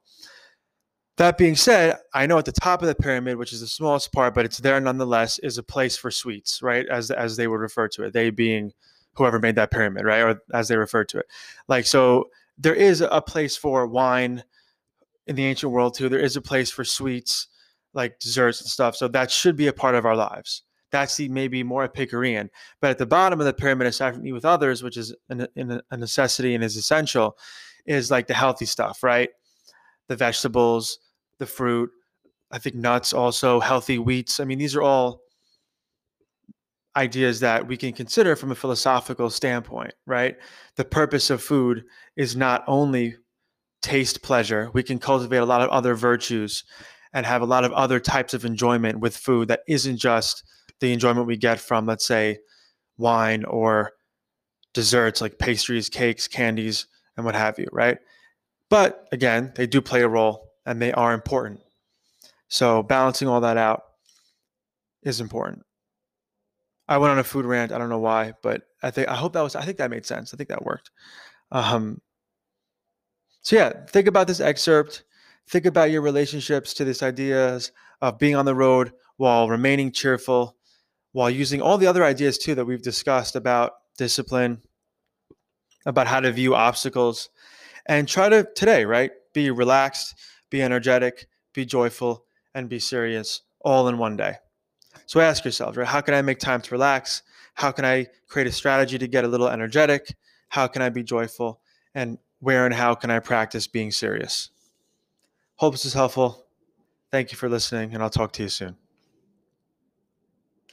That 1.18 1.38
being 1.38 1.56
said, 1.56 1.98
I 2.14 2.28
know 2.28 2.38
at 2.38 2.46
the 2.46 2.52
top 2.54 2.82
of 2.82 2.88
the 2.88 2.96
pyramid, 2.96 3.38
which 3.38 3.52
is 3.52 3.60
the 3.60 3.68
smallest 3.68 4.14
part, 4.14 4.34
but 4.34 4.46
it's 4.46 4.60
there 4.60 4.80
nonetheless, 4.80 5.38
is 5.40 5.58
a 5.58 5.64
place 5.64 5.98
for 5.98 6.12
sweets, 6.12 6.62
right? 6.62 6.88
As 6.88 7.12
as 7.12 7.36
they 7.36 7.48
would 7.48 7.60
refer 7.60 7.88
to 7.90 8.04
it, 8.04 8.14
they 8.14 8.30
being 8.30 8.72
whoever 9.16 9.40
made 9.40 9.56
that 9.56 9.72
pyramid, 9.72 10.06
right? 10.06 10.22
Or 10.22 10.42
as 10.54 10.70
they 10.70 10.78
refer 10.78 11.04
to 11.06 11.20
it. 11.20 11.26
Like 11.68 11.86
so 11.86 12.30
there 12.58 12.76
is 12.76 13.02
a 13.02 13.22
place 13.22 13.58
for 13.58 13.86
wine, 13.86 14.44
in 15.30 15.36
the 15.36 15.46
ancient 15.46 15.72
world 15.72 15.94
too. 15.94 16.10
There 16.10 16.20
is 16.20 16.36
a 16.36 16.42
place 16.42 16.72
for 16.72 16.84
sweets, 16.84 17.48
like 17.94 18.20
desserts 18.20 18.62
and 18.62 18.70
stuff. 18.70 18.96
So 18.96 19.08
that 19.10 19.30
should 19.32 19.56
be 19.56 19.68
a 19.68 19.74
part 19.74 19.96
of 19.96 20.06
our 20.06 20.16
lives. 20.16 20.64
That's 20.92 21.16
the 21.18 21.30
maybe 21.30 21.64
more 21.64 21.84
Epicurean. 21.84 22.50
But 22.82 22.92
at 22.92 22.98
the 22.98 23.06
bottom 23.06 23.40
of 23.40 23.46
the 23.46 23.54
pyramid, 23.54 23.88
aside 23.88 24.16
from 24.16 24.26
eat 24.26 24.32
with 24.32 24.46
others, 24.46 24.82
which 24.84 24.98
is 24.98 25.16
a 25.30 25.98
necessity 25.98 26.56
and 26.56 26.64
is 26.64 26.76
essential, 26.76 27.38
is 27.86 28.12
like 28.12 28.28
the 28.28 28.34
healthy 28.34 28.66
stuff, 28.66 29.04
right? 29.04 29.30
The 30.08 30.16
vegetables, 30.16 31.00
the 31.38 31.46
fruit, 31.46 31.90
I 32.52 32.58
think 32.58 32.76
nuts 32.76 33.14
also, 33.14 33.60
healthy 33.60 33.98
wheats. 33.98 34.40
I 34.40 34.46
mean, 34.46 34.58
these 34.58 34.76
are 34.76 34.82
all 34.82 35.22
ideas 36.96 37.40
that 37.42 37.68
we 37.68 37.78
can 37.78 37.94
consider 37.94 38.36
from 38.36 38.52
a 38.52 38.56
philosophical 38.56 39.30
standpoint, 39.30 39.94
right? 40.08 40.36
The 40.76 40.86
purpose 40.86 41.30
of 41.30 41.44
food 41.44 41.84
is 42.16 42.36
not 42.36 42.64
only 42.68 43.16
taste 43.82 44.24
pleasure. 44.24 44.72
We 44.74 44.84
can 44.84 44.98
cultivate 45.00 45.38
a 45.38 45.46
lot 45.46 45.62
of 45.62 45.70
other 45.70 45.94
virtues 45.94 46.64
and 47.14 47.26
have 47.26 47.42
a 47.42 47.46
lot 47.46 47.64
of 47.64 47.72
other 47.74 48.00
types 48.00 48.34
of 48.34 48.44
enjoyment 48.44 49.00
with 49.00 49.16
food 49.16 49.48
that 49.48 49.62
isn't 49.68 49.98
just 49.98 50.44
the 50.80 50.94
enjoyment 50.94 51.28
we 51.28 51.38
get 51.38 51.60
from, 51.60 51.86
let's 51.86 52.06
say, 52.06 52.40
wine 52.98 53.44
or 53.46 53.92
desserts 54.74 55.22
like 55.22 55.40
pastries, 55.40 55.90
cakes, 55.90 56.28
candies, 56.28 56.88
and 57.18 57.26
what 57.26 57.36
have 57.36 57.60
you, 57.60 57.68
right? 57.72 57.98
But 58.70 59.08
again, 59.12 59.52
they 59.56 59.68
do 59.68 59.82
play 59.82 60.02
a 60.02 60.08
role 60.08 60.52
and 60.66 60.82
they 60.82 60.92
are 60.94 61.14
important. 61.14 61.62
So 62.48 62.84
balancing 62.84 63.28
all 63.28 63.42
that 63.42 63.58
out 63.58 63.84
is 65.04 65.22
important. 65.22 65.64
I 66.88 66.98
went 66.98 67.12
on 67.12 67.20
a 67.20 67.24
food 67.24 67.46
rant. 67.46 67.72
I 67.72 67.78
don't 67.78 67.90
know 67.90 68.00
why, 68.00 68.34
but 68.42 68.64
I 68.82 68.92
think 68.92 69.08
I 69.08 69.16
hope 69.16 69.34
that 69.34 69.42
was. 69.42 69.56
I 69.56 69.64
think 69.64 69.78
that 69.78 69.92
made 69.92 70.06
sense. 70.06 70.34
I 70.34 70.38
think 70.38 70.50
that 70.50 70.66
worked. 70.66 70.90
Um, 71.52 72.02
so 73.42 73.56
yeah, 73.56 73.86
think 73.88 74.08
about 74.08 74.28
this 74.28 74.40
excerpt. 74.40 75.04
Think 75.48 75.66
about 75.66 75.92
your 75.92 76.02
relationships 76.02 76.74
to 76.76 76.86
these 76.86 77.04
ideas 77.04 77.72
of 78.02 78.18
being 78.18 78.36
on 78.36 78.46
the 78.46 78.56
road 78.56 78.92
while 79.18 79.50
remaining 79.50 79.92
cheerful, 79.92 80.58
while 81.12 81.30
using 81.30 81.62
all 81.62 81.78
the 81.78 81.88
other 81.88 82.04
ideas 82.04 82.38
too 82.38 82.56
that 82.56 82.66
we've 82.66 82.82
discussed 82.82 83.36
about 83.36 83.74
discipline, 83.98 84.62
about 85.86 86.08
how 86.08 86.20
to 86.20 86.32
view 86.32 86.56
obstacles, 86.56 87.30
and 87.86 88.08
try 88.08 88.30
to 88.30 88.48
today, 88.56 88.86
right? 88.86 89.12
Be 89.34 89.52
relaxed, 89.52 90.16
be 90.50 90.62
energetic, 90.62 91.28
be 91.54 91.66
joyful, 91.66 92.26
and 92.54 92.70
be 92.70 92.80
serious 92.80 93.42
all 93.62 93.88
in 93.88 93.98
one 93.98 94.16
day. 94.16 94.36
So 95.06 95.20
ask 95.20 95.44
yourselves, 95.44 95.78
right? 95.78 95.88
How 95.88 96.02
can 96.02 96.14
I 96.14 96.22
make 96.22 96.40
time 96.40 96.62
to 96.62 96.72
relax? 96.72 97.24
How 97.56 97.72
can 97.72 97.86
I 97.86 98.08
create 98.28 98.48
a 98.48 98.52
strategy 98.52 98.98
to 98.98 99.08
get 99.08 99.26
a 99.26 99.28
little 99.28 99.48
energetic? 99.48 100.16
How 100.50 100.68
can 100.68 100.82
I 100.82 100.90
be 100.90 101.04
joyful? 101.04 101.62
And 101.94 102.18
where 102.40 102.66
and 102.66 102.74
how 102.74 102.96
can 102.96 103.12
I 103.12 103.20
practice 103.20 103.68
being 103.68 103.92
serious? 103.92 104.50
Hope 105.56 105.74
this 105.74 105.86
is 105.86 105.94
helpful. 105.94 106.46
Thank 107.12 107.32
you 107.32 107.38
for 107.38 107.50
listening, 107.50 107.94
and 107.94 108.04
I'll 108.04 108.10
talk 108.10 108.32
to 108.34 108.44
you 108.44 108.50
soon. 108.50 108.89